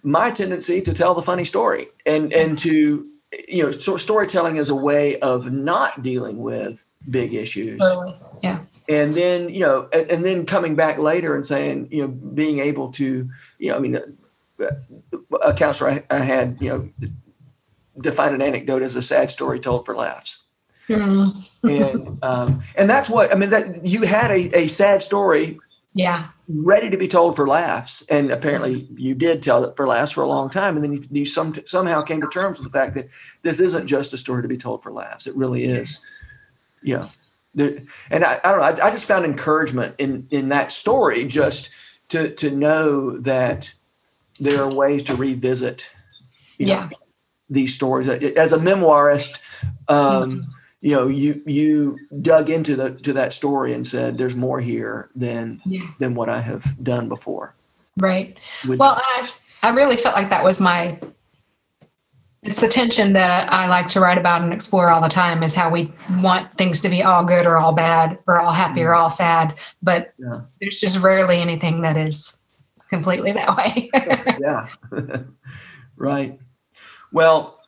my 0.04 0.30
tendency 0.30 0.80
to 0.80 0.94
tell 0.94 1.12
the 1.12 1.22
funny 1.22 1.44
story 1.44 1.88
and 2.06 2.32
and 2.32 2.58
to 2.58 3.08
you 3.48 3.62
know 3.64 3.70
so 3.70 3.96
storytelling 3.96 4.56
is 4.56 4.68
a 4.68 4.74
way 4.74 5.18
of 5.20 5.50
not 5.50 6.02
dealing 6.02 6.38
with 6.38 6.86
big 7.10 7.32
issues 7.32 7.80
Totally. 7.80 8.14
Yeah. 8.42 8.60
and 8.88 9.14
then 9.14 9.48
you 9.48 9.60
know 9.60 9.88
and, 9.94 10.10
and 10.12 10.24
then 10.24 10.44
coming 10.44 10.76
back 10.76 10.98
later 10.98 11.34
and 11.34 11.44
saying 11.44 11.88
you 11.90 12.02
know 12.02 12.08
being 12.08 12.58
able 12.58 12.92
to 12.92 13.28
you 13.58 13.70
know 13.70 13.76
i 13.76 13.78
mean 13.78 13.98
a 15.42 15.54
counselor 15.54 15.90
I, 15.90 16.04
I 16.10 16.18
had 16.18 16.58
you 16.60 16.68
know 16.68 17.08
define 18.00 18.34
an 18.34 18.42
anecdote 18.42 18.82
as 18.82 18.94
a 18.94 19.02
sad 19.02 19.30
story 19.30 19.58
told 19.58 19.86
for 19.86 19.96
laughs 19.96 20.43
And 20.88 22.22
um, 22.22 22.62
and 22.76 22.90
that's 22.90 23.08
what 23.08 23.32
i 23.32 23.34
mean 23.34 23.50
that 23.50 23.86
you 23.86 24.02
had 24.02 24.30
a, 24.30 24.56
a 24.56 24.68
sad 24.68 25.00
story 25.02 25.58
yeah. 25.94 26.26
ready 26.48 26.90
to 26.90 26.98
be 26.98 27.08
told 27.08 27.36
for 27.36 27.46
laughs 27.46 28.04
and 28.10 28.30
apparently 28.30 28.88
you 28.96 29.14
did 29.14 29.42
tell 29.42 29.64
it 29.64 29.76
for 29.76 29.86
laughs 29.86 30.12
for 30.12 30.22
a 30.22 30.26
long 30.26 30.50
time 30.50 30.74
and 30.74 30.84
then 30.84 30.92
you, 30.92 31.06
you 31.10 31.24
some, 31.24 31.54
somehow 31.64 32.02
came 32.02 32.20
to 32.20 32.26
terms 32.26 32.58
with 32.58 32.70
the 32.70 32.78
fact 32.78 32.94
that 32.94 33.08
this 33.42 33.60
isn't 33.60 33.86
just 33.86 34.12
a 34.12 34.16
story 34.16 34.42
to 34.42 34.48
be 34.48 34.56
told 34.56 34.82
for 34.82 34.92
laughs 34.92 35.26
it 35.26 35.34
really 35.36 35.64
is. 35.64 36.00
Know 36.82 37.10
there, 37.54 37.78
and 38.10 38.24
I, 38.24 38.40
I 38.44 38.50
don't 38.50 38.58
know 38.58 38.82
I, 38.82 38.88
I 38.88 38.90
just 38.90 39.06
found 39.06 39.24
encouragement 39.24 39.94
in 39.98 40.26
in 40.30 40.48
that 40.48 40.70
story 40.72 41.24
just 41.24 41.70
to 42.08 42.28
to 42.34 42.50
know 42.50 43.18
that 43.20 43.72
there 44.40 44.60
are 44.60 44.74
ways 44.74 45.02
to 45.04 45.14
revisit 45.14 45.88
you 46.58 46.66
know, 46.66 46.72
Yeah. 46.72 46.88
these 47.48 47.74
stories. 47.74 48.08
As 48.08 48.52
a 48.52 48.58
memoirist 48.58 49.38
um, 49.88 50.46
you 50.84 50.90
know 50.90 51.08
you 51.08 51.42
you 51.46 51.98
dug 52.20 52.50
into 52.50 52.76
the 52.76 52.90
to 52.90 53.14
that 53.14 53.32
story 53.32 53.72
and 53.72 53.86
said 53.86 54.18
there's 54.18 54.36
more 54.36 54.60
here 54.60 55.08
than 55.16 55.62
Yeah. 55.64 55.80
than 55.98 56.14
what 56.14 56.28
I 56.28 56.40
have 56.42 56.62
done 56.84 57.08
before. 57.08 57.54
Right. 57.96 58.38
With 58.68 58.78
Well, 58.78 59.00
I, 59.02 59.30
I 59.62 59.70
really 59.70 59.96
felt 59.96 60.14
like 60.14 60.28
that 60.28 60.44
was 60.44 60.60
my. 60.60 61.00
It's 62.42 62.60
the 62.60 62.68
tension 62.68 63.14
that 63.14 63.50
I 63.50 63.66
like 63.66 63.88
to 63.90 64.00
write 64.00 64.18
about 64.18 64.42
and 64.42 64.52
explore 64.52 64.90
all 64.90 65.00
the 65.00 65.08
time 65.08 65.42
is 65.42 65.54
how 65.54 65.70
we 65.70 65.90
want 66.20 66.54
things 66.58 66.82
to 66.82 66.90
be 66.90 67.02
all 67.02 67.24
good 67.24 67.46
or 67.46 67.56
all 67.56 67.72
bad 67.72 68.18
or 68.26 68.38
all 68.42 68.52
happy 68.52 68.82
or 68.82 68.90
mm-hmm. 68.92 69.04
all 69.04 69.08
sad, 69.10 69.54
but 69.82 70.12
Yeah. 70.18 70.40
there's 70.60 70.78
just 70.78 70.98
rarely 70.98 71.38
anything 71.38 71.80
that 71.80 71.96
is 71.96 72.36
completely 72.90 73.32
that 73.32 73.56
way. 73.56 73.88
yeah, 74.38 74.68
right. 75.96 76.38
Well, 77.10 77.63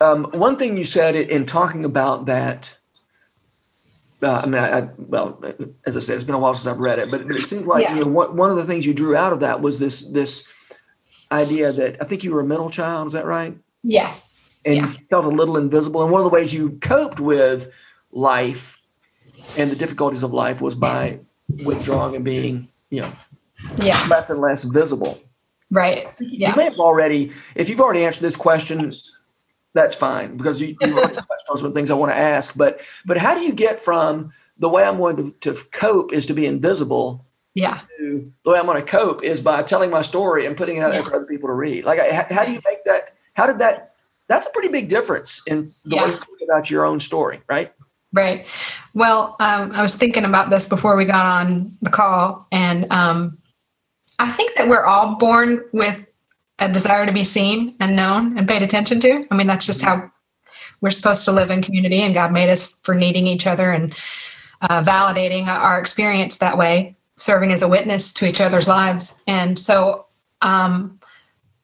um, 0.00 0.24
one 0.32 0.56
thing 0.56 0.76
you 0.76 0.84
said 0.84 1.14
in- 1.16 1.28
in 1.28 1.46
talking 1.46 1.84
about 1.84 2.26
that. 2.26 2.76
Uh, 4.22 4.42
I 4.42 4.46
mean, 4.46 4.62
I, 4.62 4.78
I, 4.80 4.88
well, 4.98 5.42
as 5.86 5.96
I 5.96 6.00
said, 6.00 6.16
it's 6.16 6.24
been 6.24 6.34
a 6.34 6.38
while 6.38 6.52
since 6.52 6.66
I've 6.66 6.78
read 6.78 6.98
it, 6.98 7.10
but, 7.10 7.26
but 7.26 7.36
it 7.36 7.42
seems 7.42 7.66
like 7.66 7.84
Yeah. 7.84 7.94
you 7.96 8.04
know 8.04 8.10
one, 8.10 8.36
one 8.36 8.50
of 8.50 8.56
the 8.56 8.66
things 8.66 8.84
you 8.84 8.92
drew 8.92 9.16
out 9.16 9.32
of 9.32 9.40
that 9.40 9.62
was 9.62 9.78
this 9.78 10.02
this 10.08 10.44
idea 11.32 11.72
that 11.72 11.96
I 12.02 12.04
think 12.04 12.22
you 12.22 12.32
were 12.32 12.40
a 12.40 12.44
middle 12.46 12.68
child. 12.70 13.06
Is 13.06 13.12
that 13.14 13.24
right? 13.24 13.56
yeah. 13.82 14.12
and 14.66 14.76
Yeah. 14.76 14.82
you 14.88 14.92
felt 15.08 15.24
a 15.24 15.28
little 15.30 15.56
invisible. 15.56 16.02
And 16.02 16.12
one 16.12 16.20
of 16.20 16.24
the 16.26 16.30
ways 16.30 16.52
you 16.52 16.72
coped 16.82 17.18
with 17.18 17.72
life 18.12 18.78
and 19.56 19.70
the 19.70 19.76
difficulties 19.76 20.22
of 20.22 20.34
life 20.34 20.60
was 20.60 20.74
by 20.74 21.20
withdrawing 21.64 22.14
and 22.14 22.22
being, 22.24 22.68
you 22.90 23.00
know, 23.00 23.12
Yeah. 23.78 23.98
less 24.10 24.28
and 24.28 24.38
less 24.40 24.64
visible. 24.64 25.18
Right. 25.70 26.06
Yeah. 26.20 26.50
You 26.50 26.56
may 26.56 26.64
have 26.64 26.78
already, 26.78 27.32
if 27.54 27.70
you've 27.70 27.80
already 27.80 28.04
answered 28.04 28.20
this 28.22 28.36
question, 28.36 28.92
that's 29.72 29.94
fine 29.94 30.36
because 30.36 30.60
you, 30.60 30.76
you've 30.80 30.96
already 30.96 31.14
touched 31.28 31.48
on 31.50 31.56
some 31.56 31.72
things 31.72 31.90
I 31.90 31.94
want 31.94 32.12
to 32.12 32.16
ask. 32.18 32.56
But 32.56 32.80
but 33.04 33.16
how 33.18 33.34
do 33.34 33.40
you 33.40 33.52
get 33.52 33.80
from 33.80 34.32
the 34.58 34.68
way 34.68 34.84
I'm 34.84 34.98
going 34.98 35.16
to, 35.16 35.52
to 35.52 35.54
cope 35.70 36.12
is 36.12 36.26
to 36.26 36.34
be 36.34 36.46
invisible 36.46 37.24
Yeah. 37.54 37.80
to 37.98 38.32
the 38.44 38.50
way 38.50 38.58
I'm 38.58 38.66
going 38.66 38.80
to 38.84 38.86
cope 38.86 39.22
is 39.24 39.40
by 39.40 39.62
telling 39.62 39.90
my 39.90 40.02
story 40.02 40.46
and 40.46 40.56
putting 40.56 40.76
it 40.76 40.80
out 40.82 40.92
there 40.92 41.02
for 41.02 41.14
other 41.16 41.26
people 41.26 41.48
to 41.48 41.54
read. 41.54 41.84
Like, 41.84 41.98
how, 42.10 42.26
how 42.30 42.44
do 42.44 42.52
you 42.52 42.60
make 42.64 42.84
that? 42.84 43.14
How 43.34 43.46
did 43.46 43.58
that? 43.60 43.94
That's 44.28 44.46
a 44.46 44.50
pretty 44.50 44.68
big 44.68 44.88
difference 44.88 45.42
in 45.46 45.74
the 45.84 45.96
way 45.96 46.06
you 46.06 46.12
think 46.12 46.40
about 46.44 46.70
your 46.70 46.84
own 46.84 47.00
story, 47.00 47.40
right? 47.48 47.72
Right. 48.12 48.46
Well, 48.94 49.36
um, 49.40 49.72
I 49.72 49.82
was 49.82 49.94
thinking 49.94 50.24
about 50.24 50.50
this 50.50 50.68
before 50.68 50.96
we 50.96 51.04
got 51.04 51.26
on 51.26 51.76
the 51.80 51.90
call, 51.90 52.46
and 52.52 52.90
um, 52.92 53.38
I 54.18 54.30
think 54.30 54.56
that 54.56 54.68
we're 54.68 54.84
all 54.84 55.14
born 55.16 55.64
with 55.72 56.06
a 56.60 56.68
desire 56.68 57.06
to 57.06 57.12
be 57.12 57.24
seen 57.24 57.74
and 57.80 57.96
known 57.96 58.38
and 58.38 58.46
paid 58.46 58.62
attention 58.62 59.00
to. 59.00 59.26
I 59.30 59.34
mean, 59.34 59.46
that's 59.46 59.66
just 59.66 59.82
how 59.82 60.10
we're 60.80 60.90
supposed 60.90 61.24
to 61.24 61.32
live 61.32 61.50
in 61.50 61.62
community, 61.62 62.02
and 62.02 62.14
God 62.14 62.32
made 62.32 62.50
us 62.50 62.78
for 62.84 62.94
needing 62.94 63.26
each 63.26 63.46
other 63.46 63.70
and 63.70 63.94
uh, 64.62 64.82
validating 64.82 65.46
our 65.46 65.78
experience 65.78 66.38
that 66.38 66.56
way, 66.56 66.96
serving 67.16 67.52
as 67.52 67.62
a 67.62 67.68
witness 67.68 68.12
to 68.14 68.26
each 68.26 68.40
other's 68.40 68.68
lives. 68.68 69.20
And 69.26 69.58
so, 69.58 70.06
um, 70.42 71.00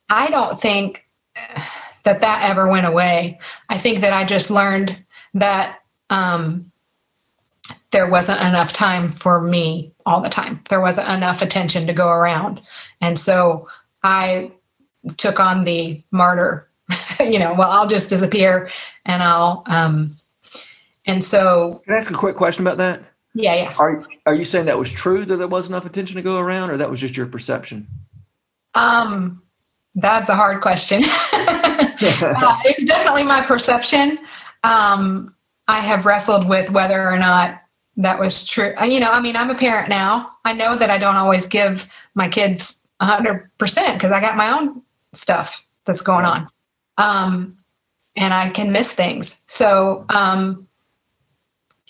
I 0.08 0.30
don't 0.30 0.60
think 0.60 1.06
that 2.04 2.20
that 2.20 2.48
ever 2.48 2.68
went 2.68 2.86
away. 2.86 3.40
I 3.68 3.78
think 3.78 4.00
that 4.00 4.12
I 4.12 4.24
just 4.24 4.50
learned 4.50 4.96
that 5.34 5.80
um, 6.10 6.70
there 7.90 8.08
wasn't 8.08 8.40
enough 8.40 8.72
time 8.72 9.10
for 9.10 9.40
me 9.40 9.92
all 10.04 10.20
the 10.20 10.28
time. 10.28 10.60
There 10.68 10.80
wasn't 10.80 11.08
enough 11.08 11.42
attention 11.42 11.86
to 11.86 11.92
go 11.92 12.08
around. 12.08 12.60
And 13.00 13.18
so 13.18 13.68
I 14.02 14.52
took 15.16 15.40
on 15.40 15.64
the 15.64 16.02
martyr, 16.10 16.68
you 17.20 17.38
know, 17.38 17.54
well, 17.54 17.70
I'll 17.70 17.88
just 17.88 18.10
disappear 18.10 18.70
and 19.04 19.22
I'll, 19.22 19.62
um, 19.66 20.16
and 21.06 21.22
so. 21.22 21.80
Can 21.84 21.94
I 21.94 21.98
ask 21.98 22.10
a 22.10 22.14
quick 22.14 22.36
question 22.36 22.66
about 22.66 22.78
that? 22.78 23.02
Yeah, 23.34 23.54
yeah. 23.54 23.74
Are, 23.78 24.04
are 24.24 24.34
you 24.34 24.44
saying 24.44 24.66
that 24.66 24.78
was 24.78 24.90
true 24.90 25.24
that 25.24 25.36
there 25.36 25.46
wasn't 25.46 25.74
enough 25.74 25.84
attention 25.84 26.16
to 26.16 26.22
go 26.22 26.38
around 26.38 26.70
or 26.70 26.76
that 26.78 26.88
was 26.88 27.00
just 27.00 27.16
your 27.16 27.26
perception? 27.26 27.86
Um, 28.74 29.42
that's 29.94 30.28
a 30.28 30.34
hard 30.34 30.60
question. 30.60 31.02
uh, 31.32 32.58
it's 32.64 32.84
definitely 32.84 33.24
my 33.24 33.42
perception. 33.42 34.18
Um, 34.64 35.34
I 35.68 35.80
have 35.80 36.06
wrestled 36.06 36.48
with 36.48 36.70
whether 36.70 37.08
or 37.08 37.18
not 37.18 37.62
that 37.96 38.18
was 38.18 38.46
true. 38.46 38.74
Uh, 38.80 38.84
you 38.84 39.00
know, 39.00 39.10
I 39.10 39.20
mean, 39.20 39.36
I'm 39.36 39.50
a 39.50 39.54
parent 39.54 39.88
now. 39.88 40.30
I 40.44 40.52
know 40.52 40.76
that 40.76 40.90
I 40.90 40.98
don't 40.98 41.16
always 41.16 41.46
give 41.46 41.90
my 42.14 42.28
kids 42.28 42.80
100% 43.00 43.48
because 43.60 44.12
I 44.12 44.20
got 44.20 44.36
my 44.36 44.50
own 44.50 44.82
stuff 45.16 45.66
that's 45.84 46.02
going 46.02 46.24
on. 46.24 46.48
Um, 46.98 47.58
and 48.16 48.32
I 48.32 48.50
can 48.50 48.72
miss 48.72 48.92
things. 48.92 49.42
So 49.46 50.04
um, 50.08 50.66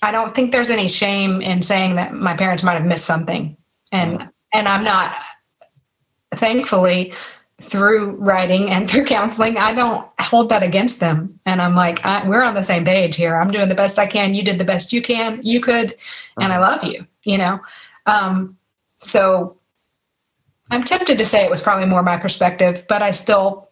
I 0.02 0.12
don't 0.12 0.34
think 0.34 0.52
there's 0.52 0.70
any 0.70 0.88
shame 0.88 1.40
in 1.40 1.62
saying 1.62 1.96
that 1.96 2.14
my 2.14 2.36
parents 2.36 2.62
might 2.62 2.74
have 2.74 2.86
missed 2.86 3.06
something. 3.06 3.56
And 3.92 4.28
and 4.52 4.68
I'm 4.68 4.84
not 4.84 5.14
thankfully 6.34 7.12
through 7.60 8.10
writing 8.16 8.70
and 8.70 8.90
through 8.90 9.06
counseling, 9.06 9.56
I 9.56 9.72
don't 9.72 10.08
hold 10.20 10.50
that 10.50 10.62
against 10.62 11.00
them. 11.00 11.38
And 11.46 11.62
I'm 11.62 11.74
like, 11.74 12.04
I, 12.04 12.26
we're 12.28 12.42
on 12.42 12.54
the 12.54 12.62
same 12.62 12.84
page 12.84 13.16
here. 13.16 13.36
I'm 13.36 13.50
doing 13.50 13.68
the 13.68 13.74
best 13.74 13.98
I 13.98 14.06
can. 14.06 14.34
You 14.34 14.42
did 14.42 14.58
the 14.58 14.64
best 14.64 14.92
you 14.92 15.00
can, 15.00 15.40
you 15.42 15.60
could, 15.60 15.96
and 16.38 16.52
I 16.52 16.58
love 16.58 16.84
you, 16.84 17.06
you 17.24 17.38
know? 17.38 17.58
Um, 18.04 18.58
so 19.00 19.56
I'm 20.70 20.82
tempted 20.82 21.18
to 21.18 21.24
say 21.24 21.44
it 21.44 21.50
was 21.50 21.62
probably 21.62 21.86
more 21.86 22.02
my 22.02 22.16
perspective, 22.16 22.84
but 22.88 23.02
I 23.02 23.10
still, 23.12 23.68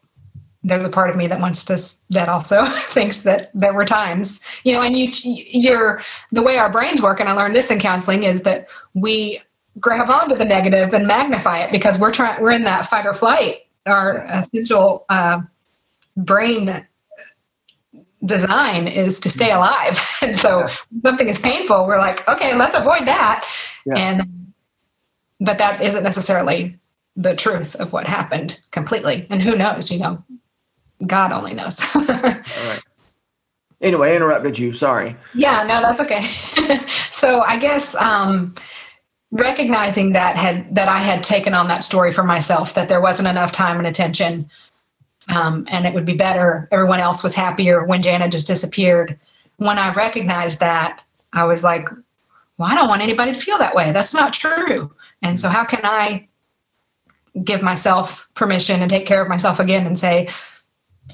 there's 0.62 0.84
a 0.84 0.88
part 0.88 1.10
of 1.10 1.16
me 1.16 1.26
that 1.26 1.40
wants 1.40 1.64
to, 1.64 1.80
that 2.10 2.28
also 2.28 2.64
thinks 2.66 3.22
that 3.22 3.50
there 3.54 3.74
were 3.74 3.84
times, 3.84 4.40
you 4.64 4.72
know, 4.72 4.82
and 4.82 4.96
you, 4.96 5.10
you're, 5.24 6.02
the 6.30 6.42
way 6.42 6.58
our 6.58 6.70
brains 6.70 7.02
work, 7.02 7.20
and 7.20 7.28
I 7.28 7.32
learned 7.32 7.54
this 7.54 7.70
in 7.70 7.80
counseling, 7.80 8.22
is 8.22 8.42
that 8.42 8.68
we 8.94 9.40
grab 9.80 10.08
onto 10.08 10.36
the 10.36 10.44
negative 10.44 10.94
and 10.94 11.06
magnify 11.06 11.58
it 11.58 11.72
because 11.72 11.98
we're 11.98 12.12
trying, 12.12 12.40
we're 12.40 12.52
in 12.52 12.64
that 12.64 12.88
fight 12.88 13.06
or 13.06 13.14
flight 13.14 13.64
our 13.86 14.26
essential 14.30 15.04
uh, 15.08 15.40
brain 16.16 16.86
design 18.24 18.88
is 18.88 19.20
to 19.20 19.30
stay 19.30 19.52
alive. 19.52 20.00
And 20.22 20.34
so 20.34 20.60
yeah. 20.60 20.74
something 21.04 21.28
is 21.28 21.38
painful, 21.38 21.86
we're 21.86 21.98
like, 21.98 22.26
okay, 22.28 22.56
let's 22.56 22.74
avoid 22.74 23.06
that. 23.06 23.46
Yeah. 23.84 23.96
And 23.96 24.52
but 25.40 25.58
that 25.58 25.82
isn't 25.82 26.02
necessarily 26.02 26.78
the 27.16 27.34
truth 27.34 27.76
of 27.76 27.92
what 27.92 28.08
happened 28.08 28.58
completely. 28.70 29.26
And 29.30 29.40
who 29.40 29.56
knows, 29.56 29.90
you 29.90 29.98
know, 29.98 30.22
God 31.06 31.32
only 31.32 31.54
knows. 31.54 31.80
All 31.94 32.04
right. 32.04 32.80
Anyway, 33.80 34.12
I 34.12 34.16
interrupted 34.16 34.58
you. 34.58 34.72
Sorry. 34.72 35.16
Yeah, 35.34 35.62
no, 35.64 35.80
that's 35.80 36.00
okay. 36.00 36.22
so 37.12 37.42
I 37.42 37.58
guess 37.58 37.94
um, 37.96 38.54
recognizing 39.30 40.12
that 40.12 40.36
had 40.36 40.74
that 40.74 40.88
I 40.88 40.98
had 40.98 41.22
taken 41.22 41.54
on 41.54 41.68
that 41.68 41.84
story 41.84 42.12
for 42.12 42.24
myself, 42.24 42.74
that 42.74 42.88
there 42.88 43.00
wasn't 43.00 43.28
enough 43.28 43.52
time 43.52 43.78
and 43.78 43.86
attention, 43.86 44.48
um, 45.28 45.66
and 45.68 45.86
it 45.86 45.92
would 45.92 46.06
be 46.06 46.14
better. 46.14 46.68
Everyone 46.72 47.00
else 47.00 47.22
was 47.22 47.34
happier 47.34 47.84
when 47.84 48.02
Janna 48.02 48.30
just 48.30 48.46
disappeared. 48.46 49.18
When 49.56 49.78
I 49.78 49.92
recognized 49.92 50.60
that, 50.60 51.04
I 51.32 51.44
was 51.44 51.62
like, 51.62 51.88
"Well, 52.56 52.70
I 52.70 52.74
don't 52.74 52.88
want 52.88 53.02
anybody 53.02 53.32
to 53.32 53.40
feel 53.40 53.58
that 53.58 53.74
way. 53.74 53.92
That's 53.92 54.14
not 54.14 54.32
true." 54.32 54.94
And 55.20 55.38
so, 55.38 55.48
how 55.48 55.64
can 55.64 55.80
I 55.84 56.28
give 57.42 57.62
myself 57.62 58.28
permission 58.34 58.80
and 58.80 58.90
take 58.90 59.06
care 59.06 59.22
of 59.22 59.28
myself 59.28 59.58
again 59.58 59.86
and 59.86 59.98
say, 59.98 60.28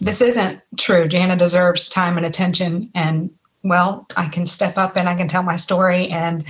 "This 0.01 0.21
isn't 0.21 0.61
true. 0.77 1.09
Janna 1.09 1.39
deserves 1.39 1.89
time 1.89 2.17
and 2.17 2.27
attention." 2.27 2.91
And 2.95 3.31
well, 3.63 4.07
I 4.17 4.29
can 4.29 4.47
step 4.47 4.77
up 4.77 4.97
and 4.97 5.09
I 5.09 5.15
can 5.15 5.29
tell 5.29 5.43
my 5.43 5.57
story 5.57 6.09
and. 6.09 6.45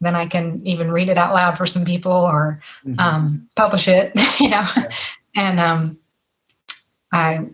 Then 0.00 0.16
I 0.16 0.26
can 0.26 0.60
even 0.66 0.90
read 0.90 1.08
it 1.08 1.16
out 1.16 1.32
loud 1.32 1.56
for 1.56 1.64
some 1.64 1.84
people 1.86 2.12
or 2.12 2.60
mm-hmm. 2.84 3.00
um, 3.00 3.48
publish 3.56 3.88
it, 3.88 4.12
you 4.40 4.50
know. 4.50 4.66
Yeah. 4.76 4.90
And 5.34 5.58
um, 5.58 5.98
I 7.10 7.46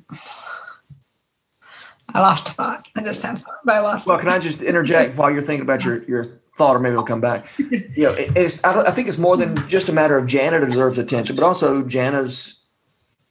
I 2.14 2.20
lost 2.20 2.48
a 2.48 2.52
thought. 2.52 2.88
I 2.96 3.02
just 3.02 3.22
had 3.22 3.36
a 3.36 3.38
thought, 3.38 3.60
but 3.64 3.76
I 3.76 3.80
lost. 3.80 4.08
Well, 4.08 4.18
can 4.18 4.28
I 4.28 4.38
just 4.38 4.62
interject 4.62 5.16
while 5.16 5.30
you're 5.30 5.42
thinking 5.42 5.62
about 5.62 5.84
your 5.84 6.02
your 6.04 6.24
thought, 6.60 6.76
or 6.76 6.78
maybe 6.78 6.92
it'll 6.92 7.04
come 7.04 7.22
back. 7.22 7.46
you 7.58 7.90
know, 7.96 8.12
it, 8.12 8.36
it's 8.36 8.62
I, 8.62 8.82
I 8.82 8.90
think 8.90 9.08
it's 9.08 9.16
more 9.16 9.38
than 9.38 9.66
just 9.66 9.88
a 9.88 9.92
matter 9.92 10.18
of 10.18 10.26
Janna 10.26 10.64
deserves 10.64 10.98
attention, 10.98 11.34
but 11.34 11.42
also 11.42 11.82
Janna's 11.82 12.60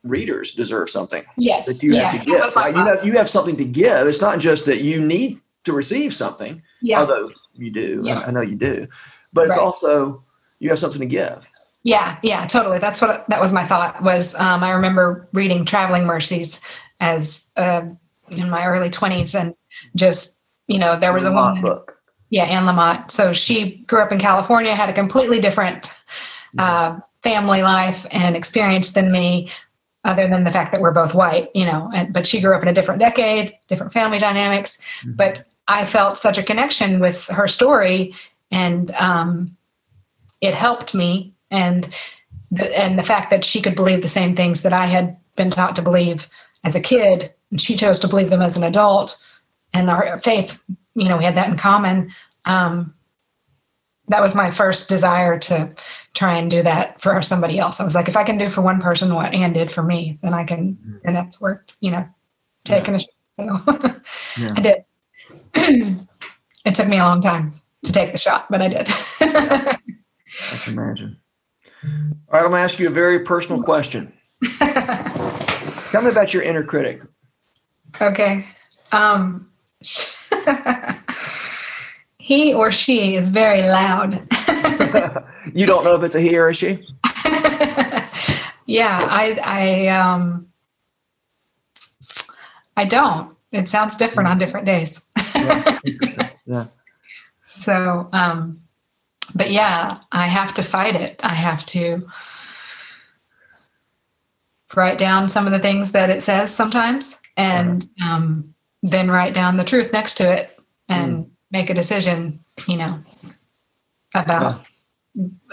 readers 0.04 0.56
deserve 0.56 0.90
something. 0.90 1.24
Yes, 1.38 1.68
that 1.68 1.84
you 1.86 1.94
yes, 1.94 2.18
have 2.18 2.26
to 2.26 2.32
give. 2.32 2.56
Right? 2.56 2.76
You 2.76 2.86
have 2.86 3.06
you 3.06 3.14
have 3.14 3.30
something 3.30 3.56
to 3.58 3.66
give. 3.66 4.08
It's 4.08 4.22
not 4.22 4.40
just 4.40 4.66
that 4.66 4.82
you 4.82 5.06
need 5.06 5.40
to 5.66 5.74
receive 5.74 6.12
something. 6.12 6.64
Yeah. 6.82 7.02
Although 7.02 7.32
you 7.54 7.70
do. 7.70 8.02
Yeah. 8.04 8.20
I 8.20 8.32
know 8.32 8.42
you 8.42 8.56
do. 8.56 8.88
But 9.32 9.46
it's 9.46 9.58
right. 9.58 9.64
also 9.64 10.24
you 10.58 10.70
have 10.70 10.80
something 10.80 11.02
to 11.02 11.06
give. 11.06 11.48
Yeah, 11.84 12.18
yeah, 12.24 12.46
totally. 12.48 12.80
That's 12.80 13.00
what 13.02 13.28
that 13.30 13.40
was 13.40 13.54
my 13.54 13.64
thought. 13.64 14.02
Was 14.02 14.36
um, 14.36 14.64
I 14.64 14.72
remember 14.72 15.30
reading 15.34 15.66
Traveling 15.66 16.06
Mercies 16.06 16.66
as 17.00 17.50
uh, 17.56 17.84
in 18.32 18.50
my 18.50 18.66
early 18.66 18.90
twenties, 18.90 19.36
and 19.36 19.54
just 19.96 20.44
you 20.68 20.80
know 20.80 20.98
there 20.98 21.14
was 21.14 21.26
a 21.26 21.32
woman. 21.32 21.62
Book. 21.62 21.99
Yeah, 22.30 22.44
Anne 22.44 22.66
Lamott. 22.66 23.12
So 23.12 23.34
she 23.34 23.78
grew 23.88 24.02
up 24.02 24.12
in 24.12 24.20
California, 24.20 24.76
had 24.76 24.90
a 24.90 24.94
completely 24.94 25.40
different 25.40 25.90
uh, 26.58 27.00
family 27.24 27.62
life 27.64 28.06
and 28.12 28.36
experience 28.36 28.94
than 28.94 29.12
me, 29.12 29.50
other 30.04 30.28
than 30.28 30.44
the 30.44 30.52
fact 30.52 30.72
that 30.72 30.82
we're 30.82 30.92
both 30.92 31.14
white. 31.14 31.50
You 31.56 31.66
know, 31.66 31.92
and, 31.94 32.14
but 32.14 32.28
she 32.28 32.42
grew 32.42 32.56
up 32.56 32.62
in 32.62 32.68
a 32.68 32.74
different 32.74 33.00
decade, 33.00 33.58
different 33.68 33.94
family 33.94 34.20
dynamics. 34.20 34.80
Mm-hmm. 35.02 35.14
But 35.14 35.48
I 35.68 35.86
felt 35.86 36.18
such 36.18 36.38
a 36.38 36.44
connection 36.44 37.00
with 37.00 37.28
her 37.28 37.48
story, 37.48 38.16
and 38.52 38.92
um, 38.92 39.56
it 40.42 40.54
helped 40.54 40.94
me. 40.96 41.34
And 41.52 41.90
the, 42.52 42.80
and 42.80 42.98
the 42.98 43.04
fact 43.04 43.30
that 43.32 43.46
she 43.46 43.62
could 43.62 43.76
believe 43.76 44.02
the 44.02 44.08
same 44.08 44.36
things 44.36 44.62
that 44.62 44.74
I 44.74 44.86
had 44.86 45.18
been 45.36 45.50
taught 45.50 45.76
to 45.76 45.82
believe 45.82 46.28
as 46.64 46.76
a 46.76 46.82
kid, 46.82 47.34
and 47.52 47.62
she 47.62 47.76
chose 47.76 48.00
to 48.00 48.08
believe 48.08 48.30
them 48.30 48.42
as 48.42 48.58
an 48.58 48.64
adult, 48.64 49.18
and 49.74 49.90
our 49.90 50.20
faith, 50.20 50.62
you 51.00 51.10
know, 51.10 51.18
we 51.18 51.24
had 51.24 51.36
that 51.36 51.50
in 51.50 51.58
common. 51.58 52.12
Um, 52.46 52.94
that 54.10 54.22
was 54.22 54.36
my 54.36 54.52
first 54.52 54.90
desire 54.90 55.38
to 55.38 55.74
try 56.14 56.38
and 56.38 56.50
do 56.50 56.64
that 56.64 57.00
for 57.00 57.22
somebody 57.22 57.60
else. 57.60 57.80
I 57.80 57.86
was 57.86 57.96
like, 57.96 58.10
if 58.10 58.18
I 58.18 58.24
can 58.24 58.38
do 58.38 58.50
for 58.50 58.62
one 58.62 58.82
person 58.82 59.14
what 59.14 59.34
Anne 59.34 59.54
did 59.54 59.72
for 59.72 59.84
me, 59.84 60.18
then 60.22 60.34
I 60.34 60.44
can, 60.44 60.76
mm-hmm. 60.76 60.98
and 61.06 61.16
that's 61.16 61.40
worth, 61.40 61.78
you 61.80 61.92
know, 61.92 62.08
taking 62.66 62.96
yeah. 62.96 62.98
a. 62.98 63.00
Shot. 63.00 63.10
So 63.40 64.02
yeah. 64.44 64.54
I 64.58 64.62
did. 64.62 64.86
it 66.66 66.76
took 66.76 66.88
me 66.88 66.98
a 66.98 67.04
long 67.04 67.22
time 67.22 67.54
to 67.84 67.92
take 67.92 68.12
the 68.12 68.18
shot, 68.18 68.48
but 68.50 68.62
I 68.62 68.68
did. 68.68 68.88
I 69.22 69.78
can 70.64 70.74
imagine. 70.74 71.18
All 71.84 71.90
right, 72.34 72.44
I'm 72.44 72.50
going 72.50 72.60
to 72.60 72.64
ask 72.64 72.80
you 72.80 72.88
a 72.88 72.92
very 72.92 73.20
personal 73.24 73.64
question. 73.64 74.12
Tell 74.60 76.02
me 76.02 76.10
about 76.10 76.34
your 76.34 76.44
inner 76.44 76.64
critic. 76.64 77.02
Okay. 78.02 78.48
Um, 78.92 79.50
he 82.18 82.54
or 82.54 82.72
she 82.72 83.16
is 83.16 83.30
very 83.30 83.62
loud. 83.62 84.28
you 85.54 85.66
don't 85.66 85.84
know 85.84 85.96
if 85.96 86.04
it's 86.04 86.16
a 86.16 86.20
he 86.20 86.38
or 86.38 86.50
a 86.50 86.54
she? 86.54 86.86
yeah, 88.66 89.08
I, 89.10 89.40
I, 89.44 89.88
um, 89.88 90.48
I 92.78 92.86
don't. 92.86 93.36
It 93.52 93.68
sounds 93.68 93.96
different 93.96 94.30
on 94.30 94.38
different 94.38 94.66
days. 94.66 95.06
yeah. 95.36 95.80
Yeah. 96.46 96.66
So, 97.48 98.10
um, 98.14 98.60
but 99.36 99.52
yeah, 99.52 100.00
I 100.12 100.28
have 100.28 100.54
to 100.56 100.64
fight 100.64 100.96
it. 100.96 101.20
I 101.24 101.34
have 101.34 101.66
to 101.68 102.08
write 104.76 104.98
down 104.98 105.28
some 105.28 105.48
of 105.48 105.52
the 105.52 105.60
things 105.60 105.92
that 105.94 106.10
it 106.10 106.22
says 106.22 106.54
sometimes 106.54 107.20
and 107.36 107.90
um, 108.04 108.54
then 108.84 109.10
write 109.12 109.34
down 109.34 109.58
the 109.58 109.64
truth 109.64 109.92
next 109.94 110.16
to 110.16 110.32
it 110.32 110.58
and 110.88 111.26
mm. 111.26 111.30
make 111.52 111.70
a 111.70 111.74
decision, 111.74 112.40
you 112.68 112.78
know, 112.78 112.98
about 114.14 114.66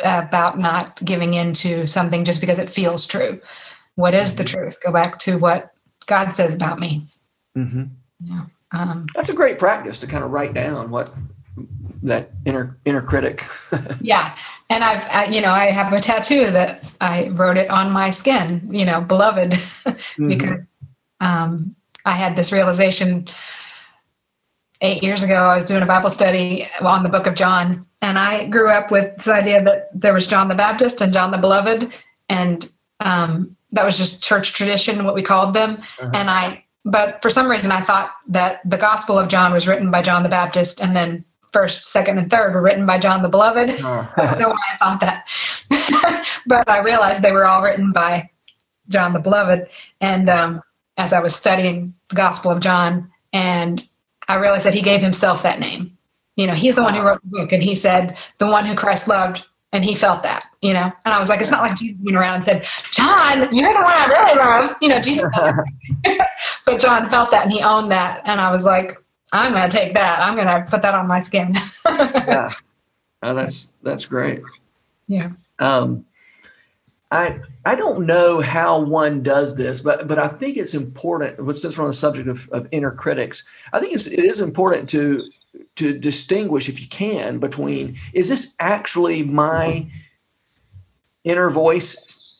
about 0.05 0.59
not 0.59 1.03
giving 1.05 1.35
into 1.35 1.87
something 1.87 2.25
just 2.25 2.41
because 2.41 2.59
it 2.59 2.71
feels 2.71 3.07
true. 3.07 3.41
What 3.97 4.15
is 4.15 4.37
the 4.37 4.45
Mm-hmm. 4.45 4.59
truth? 4.59 4.79
Go 4.85 4.93
back 4.93 5.19
to 5.21 5.39
what 5.39 5.73
God 6.07 6.31
says 6.33 6.55
about 6.55 6.79
me. 6.79 7.09
Mm-hmm. 7.57 7.85
Yeah. 8.21 8.43
Um, 8.73 9.07
That's 9.15 9.29
a 9.31 9.35
great 9.35 9.59
practice 9.59 9.99
to 10.01 10.07
kind 10.07 10.23
of 10.23 10.31
write 10.31 10.55
down 10.55 10.91
what 10.91 11.13
that 12.03 12.31
inner 12.45 12.79
inner 12.85 13.01
critic. 13.03 13.43
yeah. 14.01 14.37
And 14.69 14.85
I've, 14.85 15.07
I, 15.11 15.25
you 15.27 15.41
know, 15.41 15.53
I 15.53 15.67
have 15.71 15.93
a 15.93 16.01
tattoo 16.01 16.51
that 16.51 16.93
I 17.01 17.29
wrote 17.29 17.57
it 17.57 17.71
on 17.71 17.91
my 17.93 18.11
skin, 18.11 18.69
you 18.71 18.85
know, 18.85 19.01
beloved, 19.01 19.53
Mm-hmm. 19.85 20.29
because 20.29 20.61
um, 21.21 21.75
I 22.07 22.13
had 22.13 22.37
this 22.37 22.53
realization 22.53 23.29
eight 24.81 25.03
years 25.03 25.23
ago. 25.23 25.35
I 25.35 25.57
was 25.57 25.65
doing 25.65 25.83
a 25.83 25.87
Bible 25.87 26.09
study 26.09 26.67
on 26.81 27.03
the 27.03 27.09
book 27.09 27.27
of 27.27 27.35
John, 27.35 27.85
and 28.01 28.19
I 28.19 28.47
grew 28.47 28.71
up 28.71 28.91
with 28.91 29.17
this 29.17 29.29
idea 29.29 29.63
that 29.65 29.91
there 29.93 30.15
was 30.15 30.27
John 30.27 30.49
the 30.49 30.55
Baptist 30.55 31.01
and 31.01 31.13
John 31.13 31.33
the 31.33 31.39
Beloved, 31.39 31.93
and 32.29 32.71
um, 33.01 33.57
that 33.73 33.85
was 33.85 33.99
just 33.99 34.23
church 34.23 34.53
tradition, 34.53 35.05
what 35.05 35.15
we 35.15 35.23
called 35.23 35.53
them. 35.53 35.79
Uh-huh. 36.01 36.11
And 36.15 36.31
I, 36.31 36.65
but 36.85 37.21
for 37.21 37.29
some 37.29 37.51
reason, 37.51 37.73
I 37.73 37.81
thought 37.81 38.13
that 38.29 38.61
the 38.65 38.79
Gospel 38.79 39.19
of 39.19 39.29
John 39.29 39.53
was 39.53 39.67
written 39.67 39.91
by 39.91 40.01
John 40.01 40.23
the 40.23 40.29
Baptist, 40.29 40.81
and 40.81 40.95
then 40.95 41.25
first, 41.53 41.91
second, 41.91 42.19
and 42.19 42.31
third 42.31 42.55
were 42.55 42.63
written 42.63 42.87
by 42.87 42.99
John 42.99 43.23
the 43.23 43.29
Beloved. 43.29 43.71
I 43.85 44.13
don't 44.17 44.39
know 44.39 44.49
why 44.51 44.61
I 44.73 44.77
thought 44.77 45.01
that, 45.01 46.39
but 46.47 46.69
I 46.71 46.79
realized 46.79 47.23
they 47.23 47.33
were 47.33 47.47
all 47.47 47.63
written 47.63 47.91
by 47.91 48.31
John 48.89 49.13
the 49.13 49.19
Beloved. 49.19 49.67
And 50.01 50.29
um, 50.29 50.63
as 50.97 51.13
I 51.13 51.21
was 51.21 51.35
studying 51.35 51.95
the 52.09 52.17
Gospel 52.17 52.51
of 52.51 52.61
John, 52.61 53.11
and 53.33 53.87
I 54.29 54.37
realized 54.37 54.65
that 54.65 54.75
he 54.75 54.83
gave 54.83 55.01
himself 55.01 55.43
that 55.43 55.61
name. 55.61 55.97
You 56.37 56.47
know, 56.47 56.55
he's 56.55 56.75
the 56.75 56.83
one 56.83 56.95
who 56.95 57.03
wrote 57.03 57.21
the 57.23 57.29
book, 57.29 57.53
and 57.53 57.63
he 57.63 57.75
said, 57.75 58.17
"The 58.39 58.47
one 58.47 58.67
who 58.67 58.75
Christ 58.75 59.09
loved," 59.09 59.45
and 59.73 59.85
he 59.85 59.95
felt 59.95 60.23
that. 60.23 60.47
You 60.61 60.73
know, 60.73 60.93
and 61.05 61.15
I 61.15 61.19
was 61.19 61.29
like, 61.29 61.41
it's 61.41 61.51
not 61.51 61.63
like 61.63 61.77
Jesus 61.77 61.99
went 62.03 62.17
around 62.17 62.37
and 62.37 62.45
said, 62.45 62.67
"John, 62.91 63.55
you're 63.55 63.73
the 63.73 63.83
one 63.83 63.95
I 63.95 64.07
really 64.07 64.39
love." 64.39 64.77
You 64.81 64.89
know, 64.89 65.01
Jesus, 65.01 65.25
but 66.67 66.81
John 66.81 67.09
felt 67.09 67.31
that, 67.31 67.45
and 67.45 67.53
he 67.53 67.63
owned 67.63 67.91
that, 67.91 68.23
and 68.25 68.41
I 68.41 68.51
was 68.51 68.65
like, 68.65 68.99
I'm 69.33 69.53
going 69.53 69.69
to 69.69 69.77
take 69.77 69.95
that. 69.95 70.21
I'm 70.21 70.35
going 70.35 70.47
to 70.47 70.65
put 70.69 70.83
that 70.83 70.95
on 70.95 71.07
my 71.07 71.21
skin. 71.21 71.55
yeah, 71.87 72.51
oh, 73.23 73.35
that's 73.35 73.75
that's 73.83 74.07
great. 74.07 74.43
yeah. 75.09 75.31
Um, 75.59 76.05
I 77.11 77.41
I 77.65 77.75
don't 77.77 78.07
know 78.07 78.41
how 78.41 78.81
one 78.81 79.23
does 79.23 79.57
this, 79.57 79.81
but 79.81 80.09
but 80.09 80.19
I 80.19 80.29
think 80.29 80.57
it's 80.57 80.75
important. 80.75 81.37
Since 81.59 81.79
we're 81.79 81.85
on 81.85 81.91
the 81.91 81.95
subject 81.95 82.29
of, 82.29 82.49
of 82.51 82.67
inner 82.73 82.91
critics, 82.91 83.45
I 83.73 83.81
think 83.81 83.95
it's, 83.95 84.07
it 84.07 84.19
is 84.19 84.41
important 84.41 84.89
to 84.91 85.23
to 85.77 85.99
distinguish, 85.99 86.69
if 86.69 86.81
you 86.81 86.89
can, 86.89 87.39
between 87.39 87.97
is 88.13 88.29
this 88.29 88.55
actually 88.59 89.23
my 89.23 89.91
inner 91.25 91.51
voice 91.51 92.35